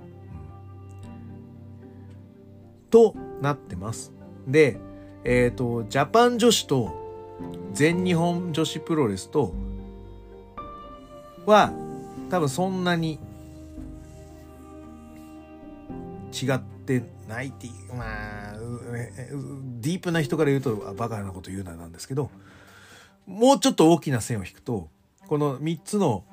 [1.03, 4.11] うん、となってます。
[4.47, 4.79] で、
[5.23, 6.93] えっ、ー、と、ジャパン女子と
[7.73, 9.53] 全日本女子プロレスと
[11.45, 11.71] は
[12.29, 13.19] 多分そんなに
[16.31, 22.29] 違ってないっていう、まあ、ディープな人から言うとバカなこと言うななんですけど、
[23.25, 24.89] もうちょっと大きな線を引くと、
[25.27, 26.23] この3つの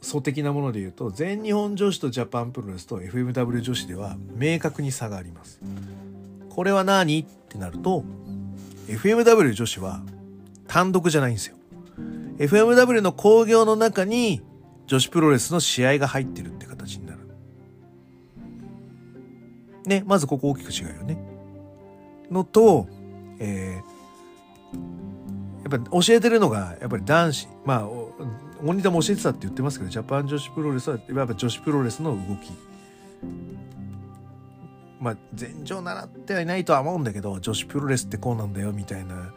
[0.00, 5.60] 素的なもので言うと、全日本女子とジャパンプロレスと FMW 女子では明確に差があります。
[6.50, 7.20] これは何？
[7.20, 8.04] ってなると、
[8.88, 10.02] FMW 女子は
[10.66, 11.56] 単独じゃないんですよ。
[12.38, 14.42] FMW の興行の中に
[14.86, 16.66] 女子プロレスの試合が入ってるって
[19.86, 21.18] ね、まずここ大きく違うよね。
[22.30, 22.86] のと、
[23.38, 27.48] えー、やっぱ教えてるのが、やっぱり男子。
[27.64, 27.88] まあ、
[28.62, 32.52] モニターも教えてたって言ってますけど、ジャパン女子プロレスは、やっぱ女子プロレスの動き。
[35.00, 39.32] まあ、前場習ってはいないとは思うんだけど、女子プロレスってこうなんだよ、みたいな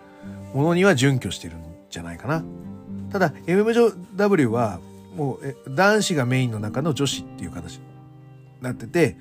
[0.53, 2.43] ものには準拠してるんじゃないかな。
[3.12, 4.79] ただ、MMW は、
[5.15, 7.81] もう、男子がメインの中の女子っていう形に
[8.62, 9.17] なってて、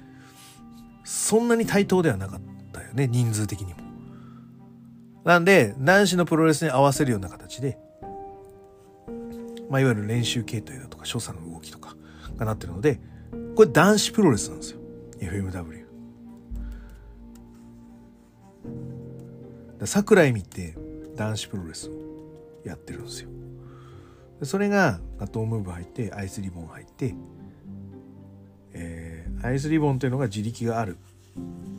[1.04, 2.40] そんなに対等ではなかっ
[2.72, 3.80] たよね、人数的にも。
[5.24, 7.78] なんで、男子のプロレスに合わせるような形で、
[9.70, 11.96] まあ、いわゆる練習形態だとか、所作の動きとか
[12.36, 13.00] がなってるので、
[13.54, 14.80] これ男子プロレスなんですよ。
[15.20, 15.84] FMW。
[19.86, 20.76] 桜井美って
[21.16, 21.92] 男子プロレスを
[22.64, 23.28] やってるんですよ。
[24.42, 27.14] それがガトームーブ入ってアイスリボン入って、
[29.44, 30.96] アイスリボンというのが自力がある。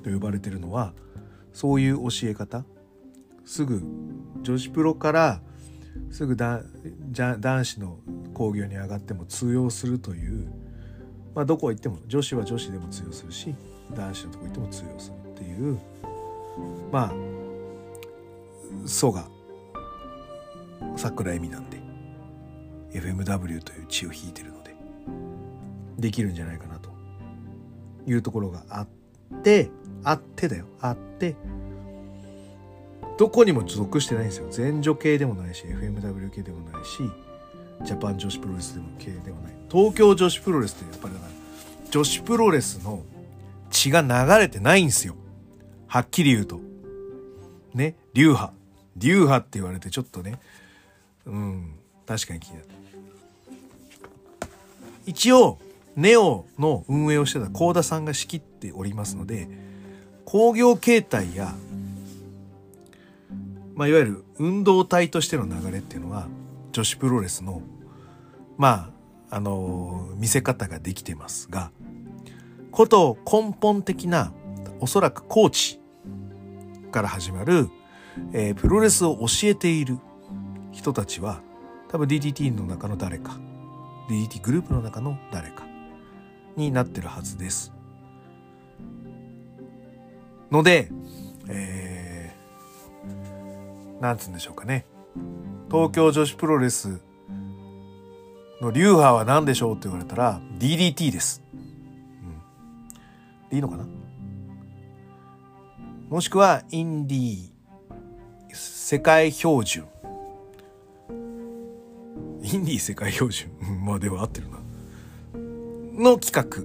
[0.03, 0.93] と呼ばれてるのは
[1.51, 2.63] そういう教え方。
[3.43, 3.81] すぐ
[4.41, 5.41] 女子プロから
[6.11, 6.61] すぐだ
[7.11, 7.97] じゃ男子の
[8.33, 10.47] 工業に上がっても通用するという、
[11.35, 13.55] まあ、どこ行っても女子は女子でも通用するし
[13.95, 15.79] 男子のとこ行っても通用するっていう
[16.91, 17.13] まあ
[18.87, 19.27] 蘇我
[20.97, 21.79] 桜恵美なんで
[22.93, 24.75] FMW という血を引いてるので
[25.99, 26.74] できるんじゃないかな。
[28.07, 28.87] いうところがあっ
[29.43, 29.69] て
[30.03, 30.65] あってだよ。
[30.81, 31.35] あって
[33.17, 34.47] どこにも属してないんですよ。
[34.49, 36.97] 全女系でもないし FMW 系でもないし
[37.83, 39.53] ジャパン女子プロレスでも系でもない。
[39.69, 41.31] 東京女子プロレスってやっぱりだから
[41.91, 43.03] 女子プロレスの
[43.71, 44.07] 血が流
[44.39, 45.15] れてないんですよ。
[45.87, 46.59] はっきり言うと。
[47.73, 47.95] ね。
[48.13, 48.53] 流派。
[48.97, 50.39] 流派って言われてちょっとね。
[51.25, 51.75] うん。
[52.05, 52.67] 確かに気になる。
[55.05, 55.59] 一応
[55.95, 59.47] ネオの運営をしてた幸田さんが仕切っておりますので、
[60.25, 61.53] 工業形態や、
[63.75, 66.27] まあ、いわゆる運動体としての流れっていうのは、
[66.71, 67.61] 女子プロレスの、
[68.57, 68.91] ま
[69.29, 71.71] あ、あのー、見せ方ができてますが、
[72.71, 74.33] こと根本的な、
[74.81, 75.79] おそらくコーチ
[76.91, 77.69] から始まる、
[78.33, 79.97] えー、プロレスを教えている
[80.73, 81.41] 人たちは、
[81.89, 83.39] 多分 DDT の中の誰か、
[84.09, 85.64] DDT グループの中の誰か。
[86.55, 87.73] になってるはずです。
[90.51, 90.89] ので、
[91.49, 94.85] えー、なんつうんでしょうかね。
[95.69, 97.01] 東京女子プロレス
[98.61, 101.43] の流派は何でしょうって言われたら DDT です。
[101.53, 103.49] うん。
[103.49, 103.85] でいいのかな？
[106.09, 107.49] もしくはインディー
[108.53, 109.87] 世界標準。
[112.43, 113.49] インディー世界標準。
[113.83, 114.59] まあでは合ってるな。
[115.95, 116.63] の企画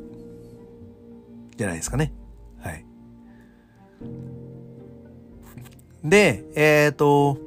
[1.57, 2.13] じゃないですかね。
[2.61, 2.85] はい。
[6.05, 7.39] で、えっ、ー、と、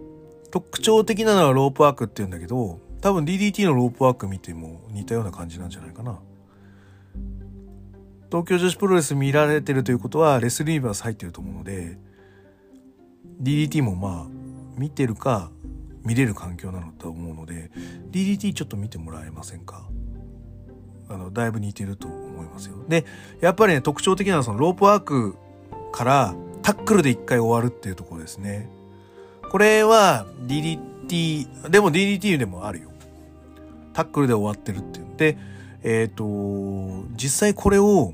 [0.52, 6.20] 特徴的なのはロープワークって言うんだけど、多分 DDT のロープワーク見ても似たような感じなんじゃないかな。
[8.34, 12.00] 東京女子プロレス見られてるということはレスリーバース入ってると思うので
[13.44, 14.28] DDT もまあ
[14.76, 15.52] 見てるか
[16.04, 17.70] 見れる環境なのと思うので
[18.10, 19.88] DDT ちょっと見てもらえませんか？
[21.14, 23.06] あのだいぶ似てると思いますよで
[23.40, 25.36] やっぱりね特徴的なのはそのロープワーク
[25.92, 28.70] からタックルで一回終わるっていうところですね
[29.52, 32.90] これは DDT でも DDT でもあるよ
[33.94, 35.38] タックルで終わってるっていうんで
[35.84, 38.14] えっ、ー、と実際これを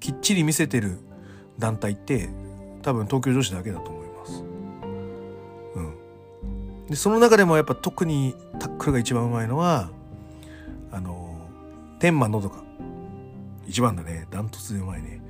[0.00, 0.98] きっちり見せてる
[1.58, 2.28] 団体って
[2.82, 4.44] 多分東京女子だけだと思います。
[5.74, 6.86] うん。
[6.86, 9.90] で、その中でもやっぱ特にタックルが一番うまいのは、
[10.92, 11.27] あの、
[11.98, 12.62] 天満のどか。
[13.66, 14.26] 一番だね。
[14.30, 15.20] ダントツでうまいね。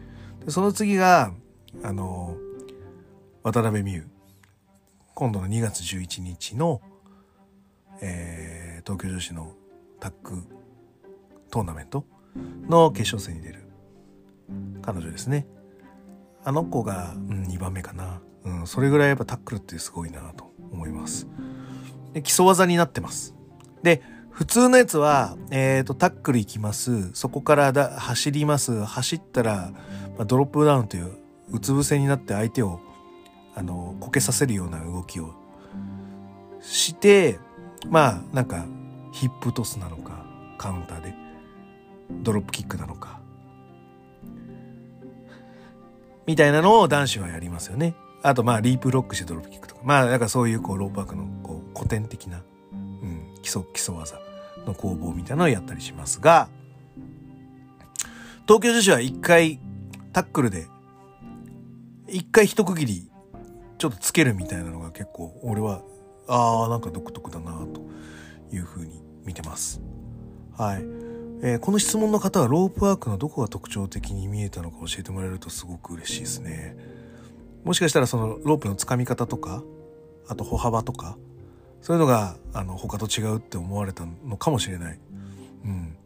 [0.44, 1.32] で、その次が、
[1.82, 2.36] あの、
[3.42, 4.06] 渡辺美優。
[5.14, 6.80] 今度の2月11日の、
[8.00, 9.52] えー、東京女子の
[9.98, 10.44] タック
[11.50, 12.04] トーナメント
[12.68, 13.68] の決勝戦に出る
[14.82, 15.46] 彼女ですね。
[16.44, 18.20] あの子が、うん、2番目かな。
[18.44, 21.26] うん、それぐらいやっぱタックルってすごいなと思います。
[22.12, 23.34] で基礎技になってます。
[23.82, 24.02] で、
[24.38, 27.12] 普通のやつは、えっ、ー、と、タックル行きます。
[27.12, 28.84] そこからだ走ります。
[28.84, 29.72] 走ったら、
[30.16, 31.10] まあ、ドロップダウンという
[31.50, 32.78] うつ伏せになって相手を、
[33.56, 35.34] あの、こけさせるような動きを
[36.60, 37.40] して、
[37.88, 38.64] まあ、なんか、
[39.10, 40.24] ヒップトスなのか、
[40.56, 41.14] カウンターで、
[42.22, 43.18] ドロップキックなのか、
[46.26, 47.96] みたいなのを男子はやりますよね。
[48.22, 49.80] あとまあリープロックしてドロップキックとか。
[49.82, 54.27] まあなんかそういうこうロープワークのこう古典的な、うん、基礎、基礎技
[54.68, 56.48] の攻防みたいなのをやったりしますが、
[58.46, 59.60] 東京女子は一回
[60.12, 60.66] タックルで、
[62.08, 63.10] 一回一区切り
[63.78, 65.82] ちょっとつけるみたいなのが結構俺は、
[66.28, 67.82] ああ、なんか独特だなと
[68.54, 69.80] いうふうに見てます。
[70.56, 70.82] はい。
[71.40, 76.76] えー、この質問の方はロープワークのどこが特徴的に見えたのか教えてもらえるとすごく嬉しいですね。
[77.64, 79.62] もしかしたらそのロープのつかみ方とか、
[80.26, 81.16] あと歩幅とか、
[81.80, 84.98] そういうのがあの他と違うって思われたのかもしれない。
[85.64, 85.96] うん。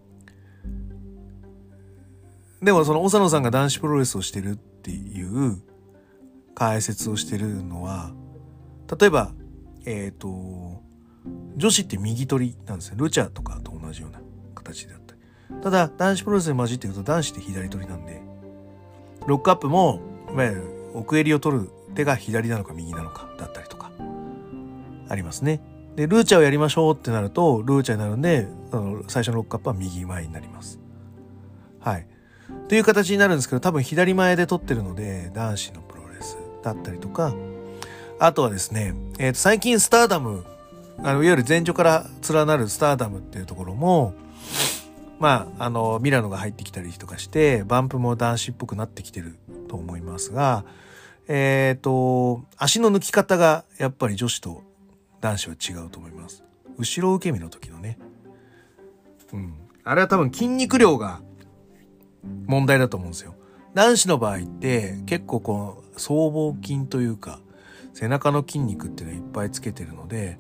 [2.63, 5.61] でもその長野さんが男子プロレスをしてるっていう
[6.55, 8.13] 解説をしてるのは、
[8.99, 9.33] 例えば、
[9.85, 10.83] えっ、ー、と、
[11.57, 12.97] 女子って右取りなんですよ。
[12.99, 14.21] ルチャとかと同じような
[14.55, 15.03] 形であた
[15.63, 18.23] ただ、男子プロレスに混じってると男子って左取りなんで、
[19.27, 20.01] ロックアップも、
[20.33, 20.63] いわゆる
[20.95, 23.82] 奥襟を取る手が左なのか右なのかだったりとか、
[25.13, 25.61] ありますね。
[25.95, 30.81] で、ルーチャーをやりましょうってなると、ルーチャーになるんで、あの最初のロックアップは右前になります。
[31.81, 32.07] はい。
[32.69, 37.35] という形になるんですけど、多分左前で取ってるので、男子のプロレスだったりとか、
[38.19, 40.47] あとはですね、え、ー、と、最近スターダム、
[41.03, 44.15] あの、いわゆる前序から連なるスターダムっていうところも、
[45.19, 49.37] まあ、あの、ミラノが入ってきたりとかして、バンプも男子っぽくなってきてる
[49.69, 50.65] と思いますが、
[51.29, 54.63] えっ、ー、と、足の抜き方がやっぱり女子と
[55.23, 56.45] 男子は違うと思います。
[56.77, 57.99] 後ろ受け身の時のね。
[59.33, 59.55] うん。
[59.85, 61.23] あれは多分筋肉量が
[62.47, 63.35] 問題だと思うんですよ。
[63.73, 67.41] 男子の場合って結構こう、僧帽筋というか、
[67.95, 70.39] 背中の筋肉っていうのはいっぱいつけてるので、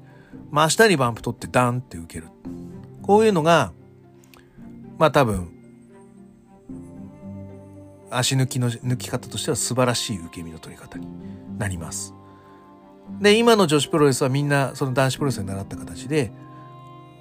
[0.50, 2.28] 真下にバンプ取ってダンって受ける。
[3.02, 3.72] こういうのが
[4.98, 5.50] まあ多分
[8.10, 11.06] 足抜きの抜き方としては素晴らしい受け身の取り方に
[11.58, 12.14] なります。
[13.20, 16.32] で今の女子プロレスはみんなその男子プロレスに習った形で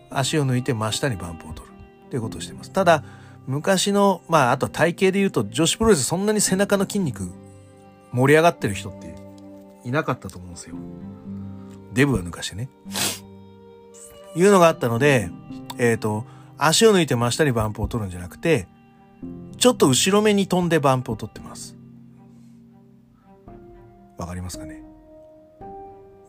[0.10, 1.74] 足を抜いて真下にバンプを取る
[2.08, 2.72] っていうことをしています。
[2.72, 3.04] ただ
[3.48, 7.30] 昔のまああと体型で言うと女子プロレスそんなに背中の筋肉
[8.12, 9.16] 盛り上がってる人って
[9.84, 10.76] いなかったと思うんですよ。
[11.94, 12.70] デブは抜かしてね。
[14.36, 15.30] いうのがあったので、
[15.78, 16.26] えっ、ー、と、
[16.58, 18.68] 足を抜いて真下にバンプを取るんじゃなくて、
[19.58, 21.76] ちょっと後ろ目に飛んでバンプを取ってます。
[24.18, 24.81] わかりますかね？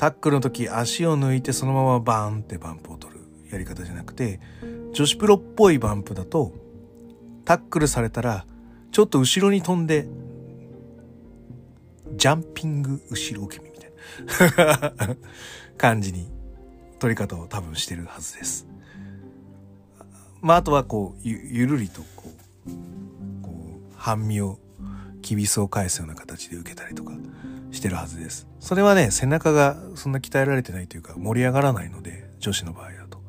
[0.02, 3.20] タックルの時足を抜いてそのままバーンってバンプを取る
[3.52, 4.40] やり方じゃなくて、
[4.92, 6.52] 女子プロっぽいバンプだと、
[7.44, 8.44] タックルされたら、
[8.90, 10.08] ちょっと後ろに飛んで、
[12.16, 15.16] ジャンピング後ろ受け身みたいな
[15.78, 16.28] 感じに
[16.98, 18.66] 取り方を多分してるはずです。
[20.40, 22.24] まああとはこうゆゆるりとこ
[22.66, 22.70] う
[23.40, 24.58] こう半身を
[25.22, 27.12] きびすを返すような形で受けたりとか
[27.72, 28.46] してるはずです。
[28.60, 33.20] それはね背中がそんな鍛えられてないというか盛り上がらないので女子の場合だと。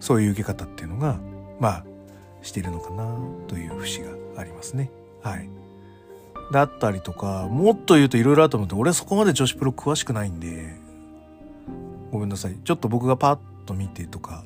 [0.00, 1.18] そういう受け方っていうのが
[1.58, 1.84] まあ
[2.42, 3.16] してるのかな
[3.48, 4.90] という節がありますね。
[5.22, 5.48] はい。
[6.52, 10.76] だったりとかもっと言うといろいろあると思って俺そこまで女子プロ詳しくないんで
[12.12, 12.58] ごめんなさい。
[12.62, 14.44] ちょっと僕がパッと見てとか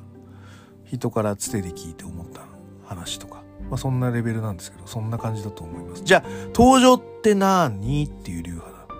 [0.85, 2.41] 人からつてで聞いて思った
[2.85, 3.38] 話とか。
[3.69, 8.95] まあ、そんなレベルなんですけどそんな感じだと思いますじゃあ登場って何っていう流派だ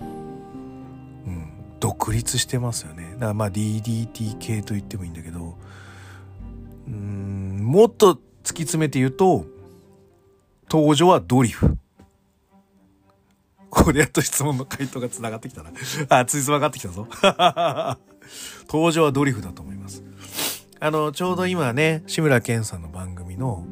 [0.00, 5.56] うん独立してますよねだからまあ DDT 系と言ってもいいんだけど
[6.86, 9.46] うんもっと突き詰めて言うと
[10.70, 11.76] 登場はドリフ
[13.74, 15.70] ここでやっと質問の回答が繋がってきたな。
[16.08, 17.08] あ、ついつまがってきたぞ。
[18.70, 20.04] 登場はドリフだと思います。
[20.80, 23.64] あの、ちょうど今ね、志村けんさんの番組の、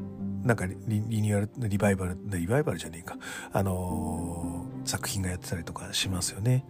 [0.45, 3.17] なんかリリニューアル、リバイバル、リバイバルじゃねえか。
[3.53, 6.65] あのー、作品がやってたりとかしますよね。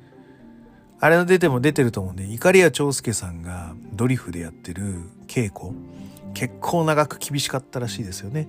[1.00, 5.74] あれの出ても出てると思うんで、怒りや長介さんがドリフでやってる稽古、
[6.34, 8.48] 結構長く厳しかったらしいですよね。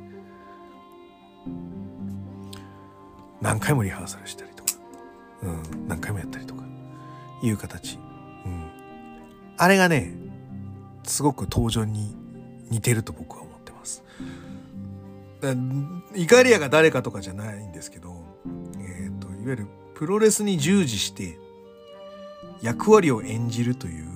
[3.42, 4.72] 何回もリハーサルしたりとか、
[5.42, 6.64] うん、何回もやったりとか、
[7.42, 7.98] いう形。
[8.46, 8.70] うん。
[9.58, 10.14] あれがね、
[11.04, 12.16] すごく登場に
[12.70, 14.04] 似てると僕は思ってます。
[16.16, 18.24] イカリアが誰かとかじゃないんですけど、
[18.80, 21.38] えーと、いわゆるプロレスに従事して
[22.62, 24.08] 役割を演じるという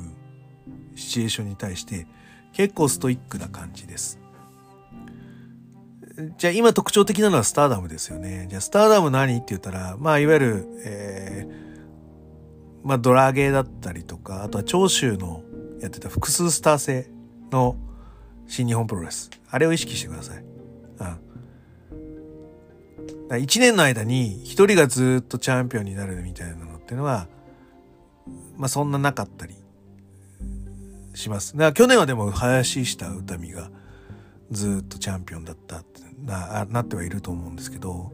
[0.96, 2.08] シチュエーションに対して
[2.54, 4.20] 結構ストイックな感じです。
[6.38, 8.48] じゃあ今特徴的なのはスターダムですよね。
[8.50, 15.44] じゃあスターダム何って言ったら、まあいわゆる、えー、まあドラゲーだったりとか、あとは長州の
[15.80, 17.10] やってた複数スター制
[17.52, 17.76] の
[18.48, 19.30] 新日本プロレス。
[19.50, 20.38] あれを意識してください。
[20.38, 21.28] うん。
[23.30, 27.28] 1年の間に1人がずっとチャンピオンになるみたいなのっていうのは、
[28.56, 29.56] まあそんななかったり
[31.14, 31.54] します。
[31.54, 33.70] だから去年はでも林下歌美が
[34.52, 38.14] ずっとチャンピオンだったってななってはいると思うんですけど、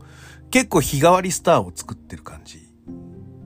[0.50, 2.68] 結構日替わりスターを作ってる感じ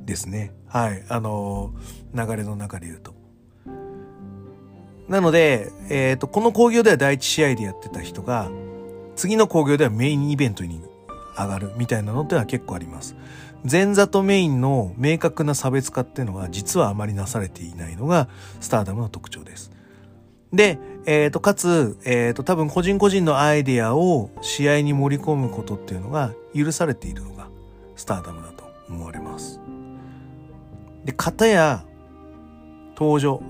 [0.05, 0.53] ですね。
[0.67, 1.03] はい。
[1.09, 1.73] あの、
[2.13, 3.16] 流れの中で言うと。
[5.07, 8.49] なので、えっ、ー、と、この工業では第一試合でやってた人が、
[9.15, 10.81] 次の工業ではメインイベントに
[11.37, 13.15] 上がるみたいなのってのは結構あります。
[13.69, 18.29] 前座とメインの明確な差別化っていうのは実はあまりなされていないのが
[18.59, 19.71] スターダムの特徴です。
[20.53, 27.47] で、えっ、ー、と、かつ、えっ、ー、と、多分個人個人のアイデアを試合に盛り込むことっていうのが許されているのが
[27.95, 29.59] スターダムだと思われます。
[31.03, 31.83] で、型や
[32.95, 33.41] 登場、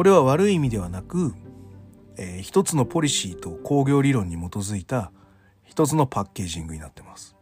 [0.00, 1.34] これは悪い意味ではなく、
[2.16, 5.12] えー、一つのポリシーと工業理論に基づいた
[5.62, 7.36] 一つのパッケージングになってます。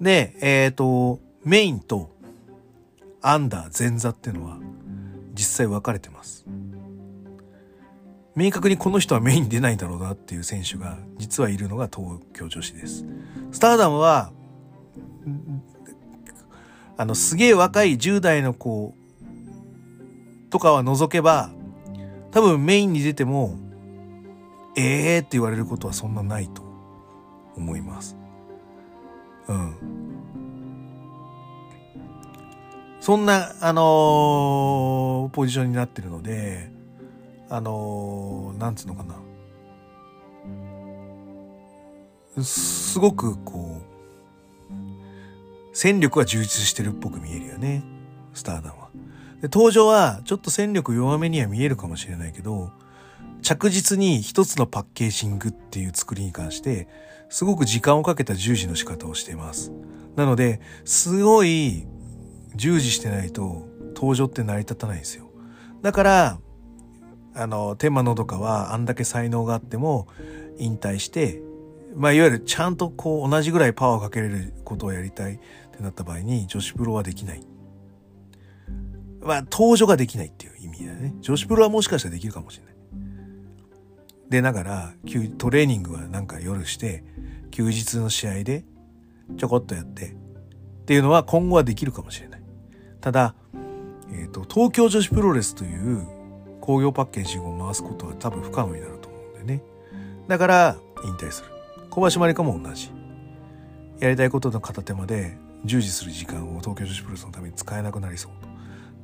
[0.00, 2.12] で、えっ、ー、と、メインと
[3.22, 4.60] アンダー、前座っていうのは
[5.34, 6.46] 実際分かれてます。
[8.36, 13.04] 明確にこの人はメイン出ないんだろうなっていう選手が実はいるのが東京女子です。
[13.50, 14.30] スターダムは、
[16.96, 18.94] あの、すげえ若い10代の子
[20.54, 21.50] とかは除けば、
[22.30, 23.58] 多分メインに出ても、
[24.76, 26.62] ええー、って言われることはそんなないと
[27.56, 28.16] 思います。
[29.48, 29.74] うん。
[33.00, 36.70] そんな、あのー、ポジションになってるので、
[37.48, 39.02] あのー、なんつうのか
[42.36, 42.44] な。
[42.44, 43.80] すごくこ
[44.70, 44.74] う、
[45.72, 47.82] 戦力は充実してるっぽく見えるよね。
[48.34, 48.84] スターダムは。
[49.44, 52.72] 登場はちょっと戦力弱めには見えるかもしれないけど、
[53.42, 56.88] 着実に一つのパッケージングっていう作りに関して、
[57.28, 59.72] すごく時間をかけた従事の仕方をしています。
[60.16, 61.86] なので、すごい
[62.54, 65.30] 従事してないと登場って成り立たないんですよ。
[65.82, 66.38] だから、
[67.34, 70.06] あの、天満のどかはあんだけ才能があっても
[70.58, 71.42] 引退して、
[71.96, 75.38] まあ、いわゆるちゃんとこう同じぐらいパワーをかけれることをやりたいっ
[75.70, 77.53] てなった場合に女子プロはできない。
[79.24, 81.14] まあ、登場ができないっていう意味だよね。
[81.20, 82.74] 女子プロはもしかしたらできるかもしれない。
[84.28, 84.92] で、ながら、
[85.38, 87.04] トレーニングはなんか夜して、
[87.50, 88.64] 休日の試合で
[89.36, 90.14] ちょこっとやって、っ
[90.86, 92.42] ていうのは今後はできるかもしれない。
[93.00, 93.34] ただ、
[94.12, 96.06] えっ、ー、と、東京女子プロレスという
[96.60, 99.62] 工業パッケージを回すことは多分不可能になると思うんだよね。
[100.28, 101.48] だから、引退する。
[101.90, 102.90] 小橋まりかも同じ。
[104.00, 108.53] やりたいことの片手まで従事する時間を東京女子プロレスのために使えなくなりそうと。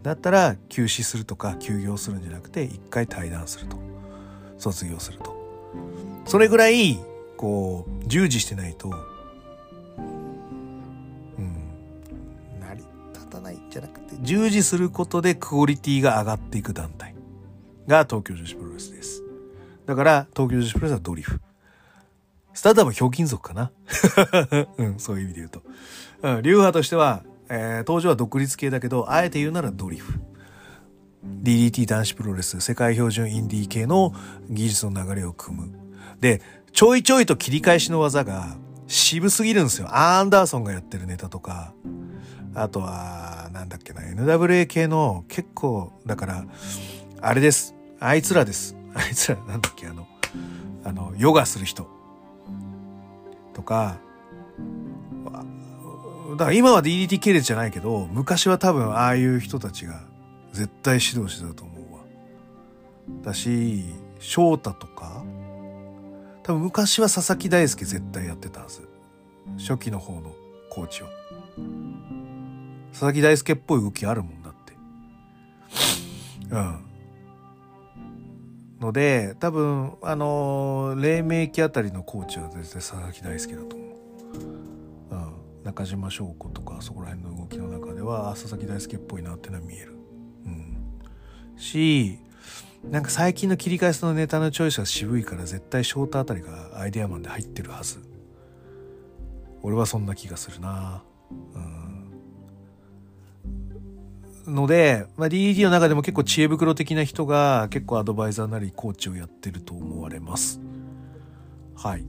[0.03, 3.76] だったら休止するとか休業するんじゃなくて一回退団すると。
[4.59, 5.34] 卒業すると。
[6.26, 6.98] それぐらい
[7.36, 8.92] こう従事してないとう
[11.42, 11.55] ん。
[12.61, 12.84] 成り
[13.14, 17.14] 立たないんじゃなくて従事することでクオリティが上がっていく団体。
[17.86, 19.22] が東京女子プロレスです。
[19.86, 21.40] だから東京女子プロレスはドリフ。
[22.53, 23.72] スタートアップひょうきん族かな。
[24.78, 25.62] うん、そういう意味で言うと。
[26.22, 30.20] うん、流派としては、えー、登場は独立系だけど、あえて言うならドリフ。
[31.42, 34.14] DDT 男子プロレス、世界標準インディー系の
[34.48, 35.72] 技術の流れを組む。
[36.20, 36.40] で、
[36.72, 39.88] ちょいちょいと切り返しの技が渋すぎるんですよ。
[39.90, 41.74] アンダーソンがやってるネタとか、
[42.55, 46.44] あとは、なんだっけな、NWA 系の結構、だから、
[47.20, 47.74] あれです。
[47.98, 48.76] あいつらです。
[48.94, 50.07] あいつら、なんだっけ、あの、
[50.84, 51.88] あの、ヨガする人。
[53.55, 53.98] とか、
[56.33, 60.03] だから今は DDT 系列じゃないけど、昔は多分ああいう人たちが
[60.53, 62.01] 絶対指導してたと思うわ。
[63.22, 63.85] だし、
[64.18, 65.24] 翔太とか、
[66.43, 68.89] 多分昔は佐々木大輔絶対やってたはず。
[69.59, 70.33] 初期の方の
[70.70, 71.09] コーチは。
[72.93, 74.74] 佐々木大輔っぽい動きあるもんだって。
[76.51, 76.91] うん。
[78.81, 83.89] ので多分あの黎明期あたりのコーチは絶対佐々木大輔だと思う、
[85.64, 89.96] 中島翔子とかそこら辺の動きの中では佐々木大輔っぽいなってのは見える、
[90.46, 90.94] うん、
[91.56, 92.18] し
[92.82, 98.00] なんか最近の切り返しのネタのチョイスが渋いから絶対翔太あたりがアイデアマンで入ってるはず
[99.62, 101.02] 俺はそんな気がするな
[101.54, 101.90] うん
[104.46, 110.61] ので、まあ、DED の中でも結構知恵袋的な人が結構アドバイザーなりコーチをやってると思われます。
[111.76, 112.04] はい。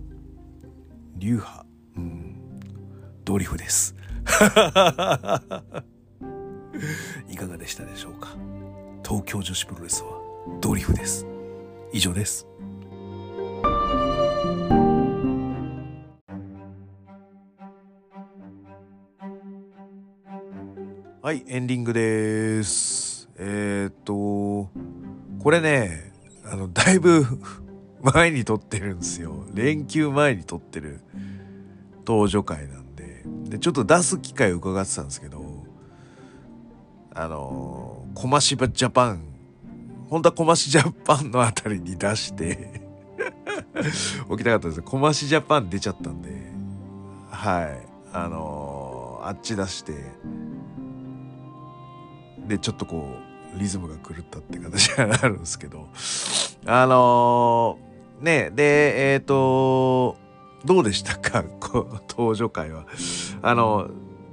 [1.18, 1.66] 流派。
[1.97, 2.31] うん。
[3.24, 3.96] ドリフです。
[7.30, 8.36] いかがでしたでしょうか？
[9.04, 10.10] 東京女子プロレスは
[10.60, 11.26] ドリフです。
[11.94, 12.48] 以上です。
[21.22, 23.30] はい、エンディングです。
[23.38, 24.70] えー、っと、
[25.40, 26.12] これね、
[26.46, 27.24] あの、だいぶ
[28.02, 29.46] 前に撮ってるんですよ。
[29.54, 31.02] 連休前に撮ってる
[32.08, 32.91] 登場会なんで。
[33.46, 35.44] で、ちょっと出す機会を伺ってたんですけど、
[37.14, 39.24] あの、コマシジャパン、
[40.10, 42.82] 本当はコマシジャパンのあたりに出して
[44.28, 46.30] 置きたかったですコマシジャパン出ちゃったんで、
[47.30, 49.94] はい、あのあっち出して、
[52.48, 53.08] でちょっとこ
[53.56, 55.88] うリズムが狂ったって形になるんですけど。
[56.66, 60.18] あのー、ねでえっ、と
[60.66, 61.43] どうでしたか？
[61.59, 62.86] こう登場会は
[63.41, 63.89] あの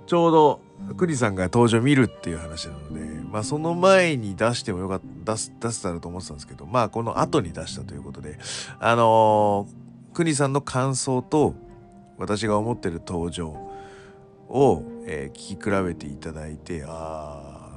[0.07, 0.61] ちょうど
[0.97, 3.01] 栗さんが登場見るっていう話なので
[3.31, 8.39] まあその前に出してもよかった出す出せたらと思ってたんですけどまあこの後に出したということで
[8.79, 11.55] あのー、栗さんの感想と
[12.17, 13.49] 私が思ってる登場
[14.49, 17.71] を、えー、聞き比べていただいてあ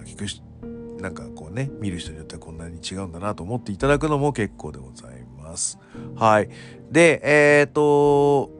[0.00, 0.42] あ聞くし
[1.00, 5.15] なんかこうね見る人によってはこんなに違うんだなと思っていただくのも結構でございます。
[6.16, 6.48] はい。
[6.90, 8.50] で、えっ、と、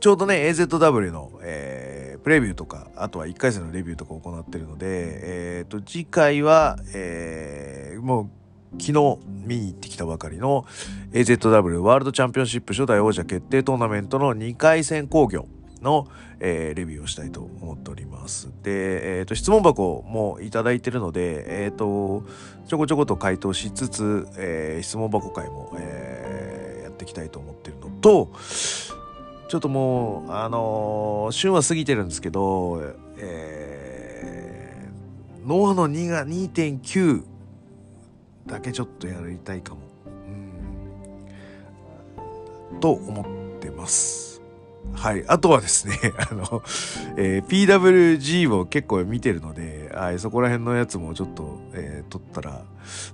[0.00, 4.86] ちょうどね、AZW の、えー、プレビューとか、あとは1回戦のレビューとか行ってるので、
[5.58, 8.30] えっ、と、次回は、えー、もう、
[8.80, 10.64] 昨日見に行ってきたばかりの
[11.12, 15.46] AZW ワールドチャンピオンシップ初代王者決定トーナメントの2回戦興行。
[15.82, 16.08] の、
[16.40, 18.48] えー、レビューをしたいと思っております。
[18.62, 22.24] で、えーと、質問箱もいただいてるので、えーと、
[22.66, 28.32] ちょこちょこと回答しつつ、えー、質問箱会も、えー、やっていきたいと思ってるのと
[29.48, 32.80] ちょっともうあのー、旬は過ぎてるんですけど、
[33.18, 37.22] えー、ノアの2が2.9
[38.46, 39.80] だけちょっとやりたいかも。
[42.72, 44.21] うん、と思ってます。
[44.94, 45.24] はい。
[45.26, 45.98] あとはですね、
[46.30, 46.62] あの、
[47.16, 52.62] えー、PWG を結構見てるので、はい、そこら辺のやつもちょっと、えー、撮ったら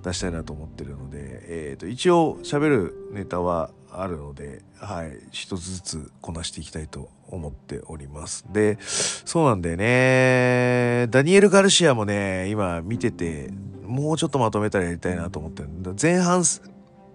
[0.04, 8.44] 出したいなと思ってるので、えっ、ー、と、一応喋るネタはあるので、はい、一つずつこなしていきたいと思っております。
[8.52, 11.06] で、そうなんだよね。
[11.10, 13.50] ダニエル・ガルシアもね、今見てて、
[13.86, 15.92] もうちょっとまとめたらやりたいなと思ってるんだ。
[16.00, 16.44] 前半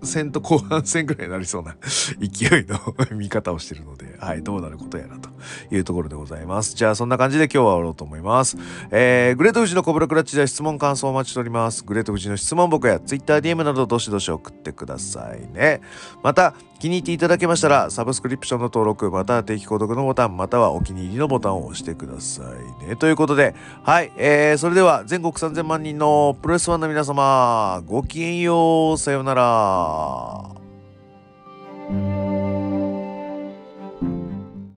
[0.05, 1.75] 戦と後半戦ぐらいになりそうな
[2.19, 2.79] 勢いの
[3.15, 5.29] 見方をしてるので、はい、どうなることやらと
[5.73, 6.75] いうところでございます。
[6.75, 8.57] じゃあそんな感じで今日は終わろうと思います。
[8.91, 11.83] えー、グレート富士のコブラクラッチでは質問感想をお待ちしております。
[11.83, 15.81] グレート富士の質問僕や TwitterDM などどしどし送ってくださいね。
[16.21, 22.43] また、気に入っていただけましたら、サブスクリプションの登録、または定期購読のボタン、またはお気に入りのボタンを押してくださ
[22.83, 22.97] いね。
[22.97, 29.92] ということで、はい、えー、それでは全国3000万人のプロレスファンの皆様、ごきげんよう、さようなら。
[29.93, 32.82] し。